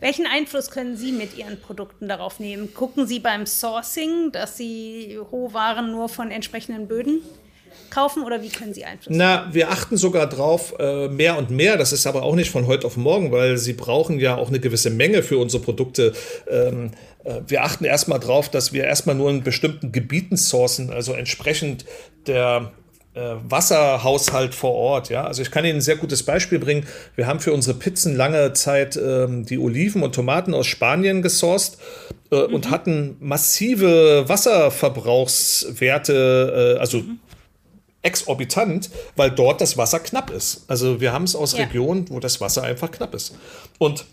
[0.00, 2.72] Welchen Einfluss können Sie mit Ihren Produkten darauf nehmen?
[2.74, 7.22] Gucken Sie beim Sourcing, dass Sie Rohwaren nur von entsprechenden Böden
[7.90, 9.14] kaufen oder wie können Sie Einfluss?
[9.16, 11.76] Na, wir achten sogar drauf äh, mehr und mehr.
[11.76, 14.60] Das ist aber auch nicht von heute auf morgen, weil Sie brauchen ja auch eine
[14.60, 16.12] gewisse Menge für unsere Produkte.
[16.50, 16.90] Ähm,
[17.24, 21.84] äh, wir achten erstmal drauf, dass wir erstmal nur in bestimmten Gebieten sourcen, also entsprechend
[22.26, 22.72] der
[23.14, 25.08] äh, Wasserhaushalt vor Ort.
[25.08, 25.24] Ja?
[25.24, 26.86] Also ich kann Ihnen ein sehr gutes Beispiel bringen.
[27.16, 31.78] Wir haben für unsere Pizzen lange Zeit ähm, die Oliven und Tomaten aus Spanien gesourced
[32.30, 32.54] äh, mhm.
[32.54, 37.18] und hatten massive Wasserverbrauchswerte, äh, also mhm.
[38.02, 40.64] Exorbitant, weil dort das Wasser knapp ist.
[40.68, 41.64] Also wir haben es aus ja.
[41.64, 43.34] Regionen, wo das Wasser einfach knapp ist.
[43.78, 44.06] Und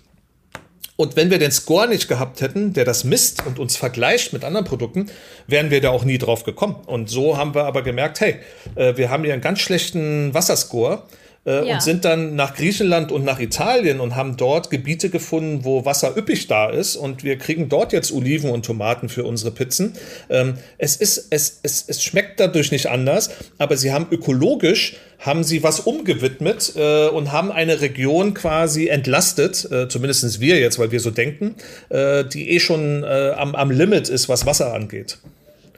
[0.98, 4.46] und wenn wir den Score nicht gehabt hätten, der das misst und uns vergleicht mit
[4.46, 5.08] anderen Produkten,
[5.46, 6.76] wären wir da auch nie drauf gekommen.
[6.86, 8.40] Und so haben wir aber gemerkt, hey,
[8.76, 11.04] äh, wir haben hier einen ganz schlechten Wasserscore
[11.46, 11.76] äh, ja.
[11.76, 16.16] und sind dann nach Griechenland und nach Italien und haben dort Gebiete gefunden, wo Wasser
[16.18, 19.94] üppig da ist und wir kriegen dort jetzt Oliven und Tomaten für unsere Pizzen.
[20.30, 25.44] Ähm, es ist, es, es, es schmeckt dadurch nicht anders, aber sie haben ökologisch haben
[25.44, 30.92] sie was umgewidmet äh, und haben eine Region quasi entlastet, äh, zumindest wir jetzt, weil
[30.92, 31.56] wir so denken,
[31.90, 35.18] äh, die eh schon äh, am, am Limit ist, was Wasser angeht.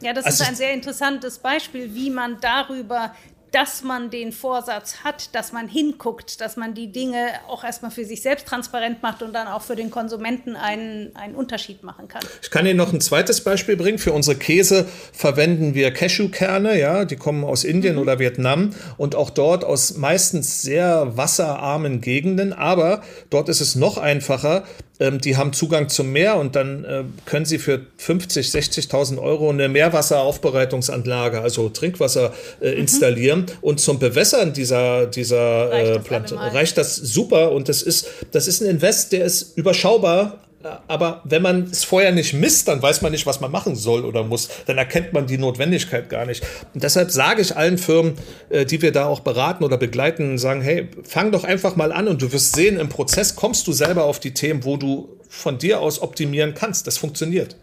[0.01, 3.13] Ja, das also ist ein sehr interessantes Beispiel, wie man darüber
[3.51, 8.05] dass man den Vorsatz hat, dass man hinguckt, dass man die Dinge auch erstmal für
[8.05, 12.21] sich selbst transparent macht und dann auch für den Konsumenten einen, einen Unterschied machen kann.
[12.41, 13.99] Ich kann Ihnen noch ein zweites Beispiel bringen.
[13.99, 18.01] Für unsere Käse verwenden wir Cashewkerne, ja, die kommen aus Indien mhm.
[18.01, 23.97] oder Vietnam und auch dort aus meistens sehr wasserarmen Gegenden, aber dort ist es noch
[23.97, 24.63] einfacher,
[24.99, 29.49] ähm, die haben Zugang zum Meer und dann äh, können sie für 50, 60.000 Euro
[29.49, 32.79] eine Meerwasseraufbereitungsanlage, also Trinkwasser, äh, mhm.
[32.79, 33.45] installieren.
[33.61, 37.51] Und zum Bewässern dieser, dieser reicht, äh, Pflanze reicht das super.
[37.51, 40.39] Und das ist, das ist ein Invest, der ist überschaubar,
[40.87, 44.05] aber wenn man es vorher nicht misst, dann weiß man nicht, was man machen soll
[44.05, 44.49] oder muss.
[44.65, 46.43] Dann erkennt man die Notwendigkeit gar nicht.
[46.73, 48.15] Und deshalb sage ich allen Firmen,
[48.49, 52.07] äh, die wir da auch beraten oder begleiten, sagen, hey, fang doch einfach mal an
[52.07, 55.57] und du wirst sehen, im Prozess kommst du selber auf die Themen, wo du von
[55.57, 56.87] dir aus optimieren kannst.
[56.87, 57.55] Das funktioniert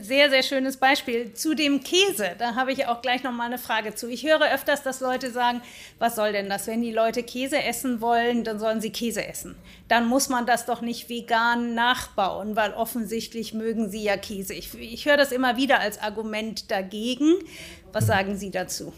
[0.00, 1.32] sehr, sehr schönes Beispiel.
[1.32, 4.08] Zu dem Käse, da habe ich auch gleich noch mal eine Frage zu.
[4.08, 5.62] Ich höre öfters, dass Leute sagen,
[5.98, 6.66] was soll denn das?
[6.66, 9.56] Wenn die Leute Käse essen wollen, dann sollen sie Käse essen.
[9.88, 14.52] Dann muss man das doch nicht vegan nachbauen, weil offensichtlich mögen sie ja Käse.
[14.52, 17.36] Ich, ich höre das immer wieder als Argument dagegen.
[17.92, 18.92] Was sagen Sie dazu?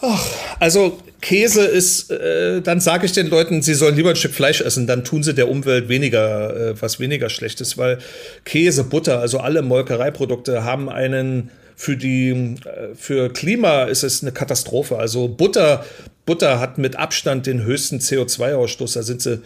[0.00, 0.26] Ach,
[0.60, 4.60] also Käse ist, äh, dann sage ich den Leuten, sie sollen lieber ein Stück Fleisch
[4.60, 7.98] essen, dann tun sie der Umwelt weniger, äh, was weniger Schlechtes, weil
[8.44, 14.32] Käse, Butter, also alle Molkereiprodukte haben einen für die äh, für Klima ist es eine
[14.32, 14.96] Katastrophe.
[14.96, 15.84] Also Butter
[16.26, 18.94] Butter hat mit Abstand den höchsten CO2-Ausstoß.
[18.94, 19.42] Da sind sie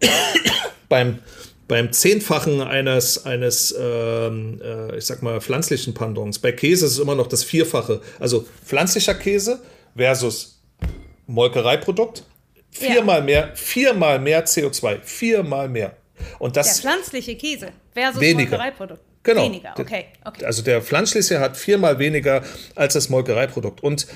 [0.88, 1.18] beim
[1.68, 6.38] beim Zehnfachen eines, eines ähm, äh, ich sag mal, pflanzlichen Pendants.
[6.38, 8.00] Bei Käse ist es immer noch das Vierfache.
[8.18, 9.60] Also pflanzlicher Käse
[9.96, 10.62] versus
[11.26, 12.24] Molkereiprodukt.
[12.70, 13.24] Viermal ja.
[13.24, 15.00] mehr, viermal mehr CO2.
[15.02, 15.96] Viermal mehr.
[16.38, 16.80] Und das.
[16.80, 18.50] Der pflanzliche Käse versus weniger.
[18.50, 19.00] Molkereiprodukt.
[19.22, 19.44] Genau.
[19.44, 20.44] Weniger, okay, okay.
[20.44, 22.44] Also der pflanzliche hat viermal weniger
[22.74, 23.82] als das Molkereiprodukt.
[23.82, 24.06] Und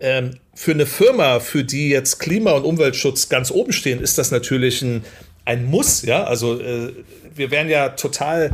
[0.00, 4.32] ähm, für eine Firma, für die jetzt Klima- und Umweltschutz ganz oben stehen, ist das
[4.32, 5.04] natürlich ein,
[5.48, 6.24] ein Muss, ja.
[6.24, 6.92] Also äh,
[7.34, 8.52] wir wären ja total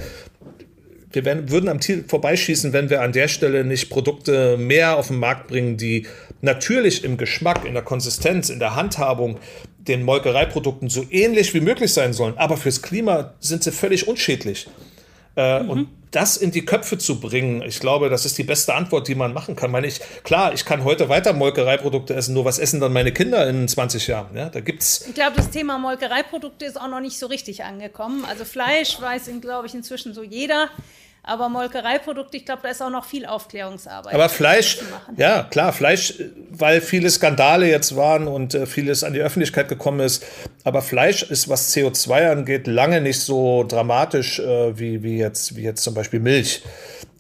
[1.11, 5.09] wir werden, würden am Ziel vorbeischießen, wenn wir an der Stelle nicht Produkte mehr auf
[5.09, 6.07] den Markt bringen, die
[6.41, 9.39] natürlich im Geschmack, in der Konsistenz, in der Handhabung
[9.79, 12.35] den Molkereiprodukten so ähnlich wie möglich sein sollen.
[12.37, 14.67] Aber fürs Klima sind sie völlig unschädlich.
[15.37, 15.71] Äh, mhm.
[15.71, 19.15] Und das in die Köpfe zu bringen, ich glaube, das ist die beste Antwort, die
[19.15, 19.71] man machen kann.
[19.71, 23.49] Meine ich, klar, ich kann heute weiter Molkereiprodukte essen, nur was essen dann meine Kinder
[23.49, 24.37] in 20 Jahren?
[24.37, 25.07] Ja, da gibt's.
[25.09, 28.25] Ich glaube, das Thema Molkereiprodukte ist auch noch nicht so richtig angekommen.
[28.25, 30.71] Also Fleisch weiß, glaube ich, inzwischen so jeder.
[31.27, 34.13] Aber Molkereiprodukte, ich glaube, da ist auch noch viel Aufklärungsarbeit.
[34.13, 34.79] Aber Fleisch,
[35.17, 36.15] ja klar, Fleisch,
[36.59, 40.25] weil viele Skandale jetzt waren und äh, vieles an die Öffentlichkeit gekommen ist.
[40.63, 45.63] Aber Fleisch ist, was CO2 angeht, lange nicht so dramatisch äh, wie, wie, jetzt, wie
[45.63, 46.63] jetzt zum Beispiel Milch.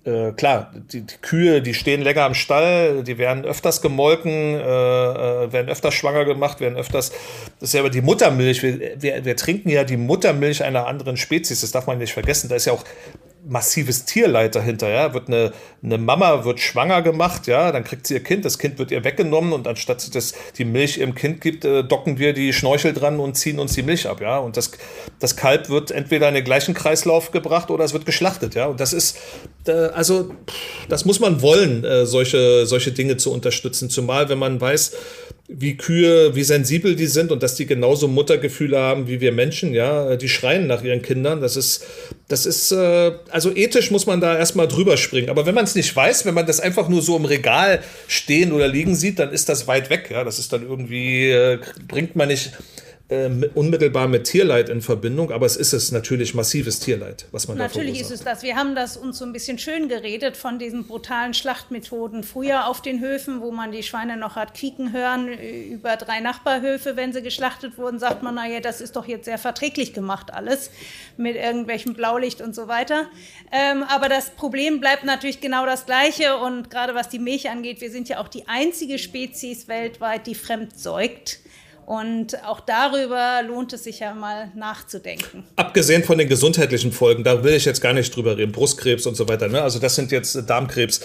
[0.05, 4.61] Äh, klar, die, die, Kühe, die stehen länger am Stall, die werden öfters gemolken, äh,
[4.61, 7.11] äh, werden öfters schwanger gemacht, werden öfters.
[7.59, 8.63] Das ist ja aber die Muttermilch.
[8.63, 12.51] Wir, wir, wir, trinken ja die Muttermilch einer anderen Spezies, das darf man nicht vergessen.
[12.51, 12.85] Da ist ja auch
[13.47, 15.15] massives Tierleid dahinter, ja.
[15.15, 18.79] Wird eine, eine Mama wird schwanger gemacht, ja, dann kriegt sie ihr Kind, das Kind
[18.79, 22.53] wird ihr weggenommen und anstatt dass die Milch ihrem Kind gibt, äh, docken wir die
[22.53, 24.39] Schnorchel dran und ziehen uns die Milch ab, ja.
[24.39, 24.73] Und das,
[25.19, 28.67] das Kalb wird entweder in den gleichen Kreislauf gebracht oder es wird geschlachtet, ja.
[28.67, 29.19] Und das ist,
[29.67, 30.35] äh, also,
[30.89, 34.93] das muss man wollen, äh, solche, solche Dinge zu unterstützen, zumal wenn man weiß,
[35.47, 39.75] wie Kühe, wie sensibel die sind und dass die genauso Muttergefühle haben wie wir Menschen,
[39.75, 41.43] ja, die schreien nach ihren Kindern.
[41.43, 41.85] Das ist,
[42.29, 45.29] das ist, äh, also ethisch muss man da erstmal drüber springen.
[45.29, 48.53] Aber wenn man es nicht weiß, wenn man das einfach nur so im Regal stehen
[48.53, 50.25] oder liegen sieht, dann ist das weit weg, ja.
[50.25, 52.53] Das ist dann irgendwie, äh, bringt man nicht
[53.09, 57.59] äh, unmittelbar mit Tierleid in Verbindung, aber es ist es natürlich massives Tierleid, was man
[57.59, 58.43] Natürlich ist es das.
[58.43, 62.81] Wir haben das uns so ein bisschen schön geredet von diesen brutalen Schlachtmethoden früher auf
[62.81, 67.21] den Höfen, wo man die Schweine noch hat quieken hören über drei Nachbarhöfe, wenn sie
[67.21, 70.71] geschlachtet wurden, sagt man, naja, das ist doch jetzt sehr verträglich gemacht alles
[71.19, 73.07] mit irgendwelchem Blaulicht und so weiter.
[73.53, 77.83] Ähm, aber das Problem bleibt natürlich genau das gleiche und gerade was die Milch angeht,
[77.83, 81.41] wir sind ja auch die einzige Spezies weltweit, die fremdsäugt.
[81.87, 85.45] Und auch darüber lohnt es sich ja mal nachzudenken.
[85.57, 89.17] Abgesehen von den gesundheitlichen Folgen, da will ich jetzt gar nicht drüber reden, Brustkrebs und
[89.17, 89.49] so weiter.
[89.49, 89.61] Ne?
[89.61, 91.01] Also das sind jetzt äh, Darmkrebs.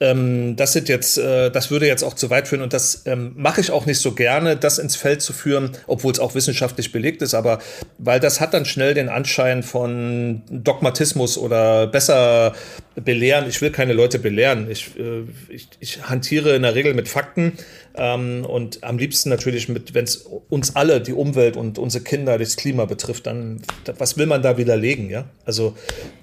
[0.00, 3.32] Ähm, das sind jetzt, äh, das würde jetzt auch zu weit führen und das ähm,
[3.36, 6.90] mache ich auch nicht so gerne, das ins Feld zu führen, obwohl es auch wissenschaftlich
[6.90, 7.34] belegt ist.
[7.34, 7.60] Aber
[7.98, 12.54] weil das hat dann schnell den Anschein von Dogmatismus oder besser
[12.96, 13.48] belehren.
[13.48, 14.70] Ich will keine Leute belehren.
[14.70, 17.52] Ich, äh, ich, ich hantiere in der Regel mit Fakten
[17.96, 22.38] ähm, und am liebsten natürlich mit, wenn es uns alle, die Umwelt und unsere Kinder,
[22.38, 23.62] das Klima betrifft, dann
[23.98, 25.26] was will man da widerlegen, ja?
[25.44, 25.76] Also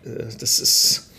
[0.05, 1.11] äh, das ist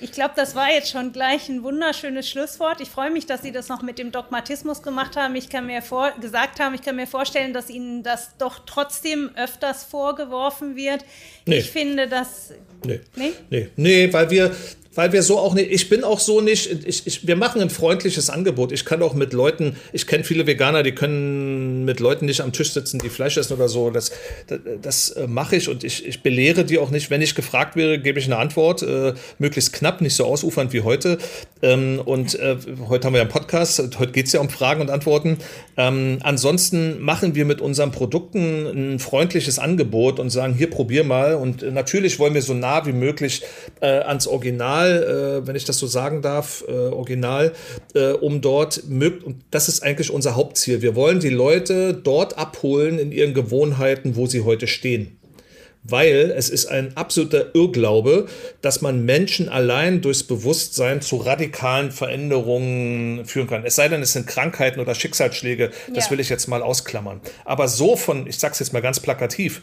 [0.00, 2.80] Ich glaube, das war jetzt schon gleich ein wunderschönes Schlusswort.
[2.80, 5.36] Ich freue mich, dass Sie das noch mit dem Dogmatismus gemacht haben.
[5.36, 9.30] Ich kann mir vor, gesagt haben, ich kann mir vorstellen, dass Ihnen das doch trotzdem
[9.36, 11.04] öfters vorgeworfen wird.
[11.46, 11.58] Nee.
[11.58, 12.52] Ich finde das.
[12.84, 13.00] Nee.
[13.14, 13.32] Nee?
[13.48, 14.50] Nee, nee weil wir,
[14.94, 17.70] weil wir so auch nicht, ich bin auch so nicht, ich, ich, wir machen ein
[17.70, 18.72] freundliches Angebot.
[18.72, 22.52] Ich kann auch mit Leuten, ich kenne viele Veganer, die können mit Leuten nicht am
[22.52, 23.90] Tisch sitzen, die Fleisch essen oder so.
[23.90, 24.10] Das,
[24.48, 27.08] das, das äh, mache ich und ich, ich belehre die auch nicht.
[27.08, 30.80] Wenn ich gefragt wäre, gebe ich eine Antwort, äh, möglichst knapp, nicht so ausufernd wie
[30.80, 31.18] heute.
[31.62, 32.56] Ähm, und äh,
[32.88, 35.38] heute haben wir ja einen Podcast, heute geht es ja um Fragen und Antworten.
[35.76, 41.34] Ähm, ansonsten machen wir mit unseren Produkten ein freundliches Angebot und sagen, hier probier mal.
[41.34, 43.42] Und äh, natürlich wollen wir so nah wie möglich
[43.80, 47.52] äh, ans Original Original, äh, wenn ich das so sagen darf, äh, Original,
[47.94, 50.82] äh, um dort, und das ist eigentlich unser Hauptziel.
[50.82, 55.16] Wir wollen die Leute dort abholen in ihren Gewohnheiten, wo sie heute stehen.
[55.82, 58.26] Weil es ist ein absoluter Irrglaube,
[58.60, 63.64] dass man Menschen allein durchs Bewusstsein zu radikalen Veränderungen führen kann.
[63.64, 66.10] Es sei denn, es sind Krankheiten oder Schicksalsschläge, das ja.
[66.10, 67.22] will ich jetzt mal ausklammern.
[67.46, 69.62] Aber so von, ich sag's jetzt mal ganz plakativ,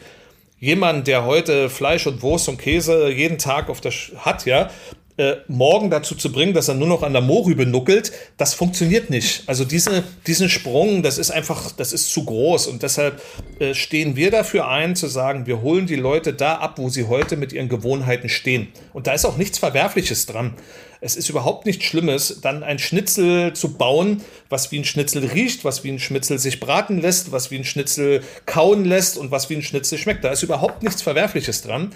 [0.58, 4.70] jemand, der heute Fleisch und Wurst und Käse jeden Tag auf der hat, ja,
[5.18, 9.10] äh, morgen dazu zu bringen, dass er nur noch an der Mohrrübe nuckelt, das funktioniert
[9.10, 9.42] nicht.
[9.46, 13.20] Also diese, diesen Sprung, das ist einfach, das ist zu groß und deshalb
[13.58, 17.08] äh, stehen wir dafür ein, zu sagen, wir holen die Leute da ab, wo sie
[17.08, 18.68] heute mit ihren Gewohnheiten stehen.
[18.92, 20.54] Und da ist auch nichts Verwerfliches dran.
[21.00, 25.64] Es ist überhaupt nichts Schlimmes, dann ein Schnitzel zu bauen, was wie ein Schnitzel riecht,
[25.64, 29.48] was wie ein Schnitzel sich braten lässt, was wie ein Schnitzel kauen lässt und was
[29.48, 30.24] wie ein Schnitzel schmeckt.
[30.24, 31.92] Da ist überhaupt nichts Verwerfliches dran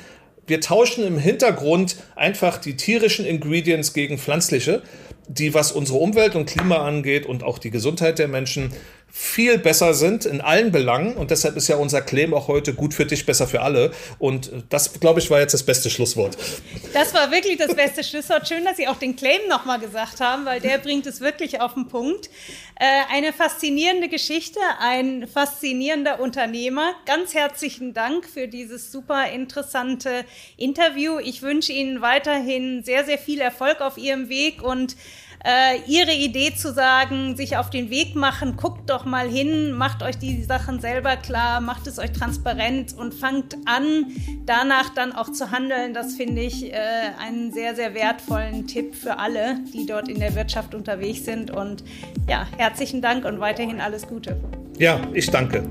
[0.47, 4.83] wir tauschen im Hintergrund einfach die tierischen Ingredients gegen pflanzliche,
[5.29, 8.73] die was unsere Umwelt und Klima angeht und auch die Gesundheit der Menschen
[9.15, 11.15] viel besser sind in allen Belangen.
[11.17, 13.93] Und deshalb ist ja unser Claim auch heute gut für dich, besser für alle.
[14.19, 16.39] Und das, glaube ich, war jetzt das beste Schlusswort.
[16.95, 18.49] Das war wirklich das beste Schlusswort.
[18.49, 21.75] Schön, dass Sie auch den Claim nochmal gesagt haben, weil der bringt es wirklich auf
[21.75, 22.31] den Punkt.
[22.81, 26.95] Äh, eine faszinierende Geschichte, ein faszinierender Unternehmer.
[27.05, 30.25] Ganz herzlichen Dank für dieses super interessante
[30.57, 31.19] Interview.
[31.19, 34.97] Ich wünsche Ihnen weiterhin sehr, sehr viel Erfolg auf Ihrem Weg und
[35.45, 40.03] äh, ihre Idee zu sagen, sich auf den Weg machen, guckt doch mal hin, macht
[40.03, 44.07] euch die Sachen selber klar, macht es euch transparent und fangt an,
[44.47, 45.95] danach dann auch zu handeln.
[45.95, 46.77] Das finde ich äh,
[47.19, 51.51] einen sehr, sehr wertvollen Tipp für alle, die dort in der Wirtschaft unterwegs sind.
[51.51, 51.83] Und
[52.29, 54.41] ja, herzlichen Dank und weiterhin alles Gute.
[54.79, 55.65] Ja, ich danke.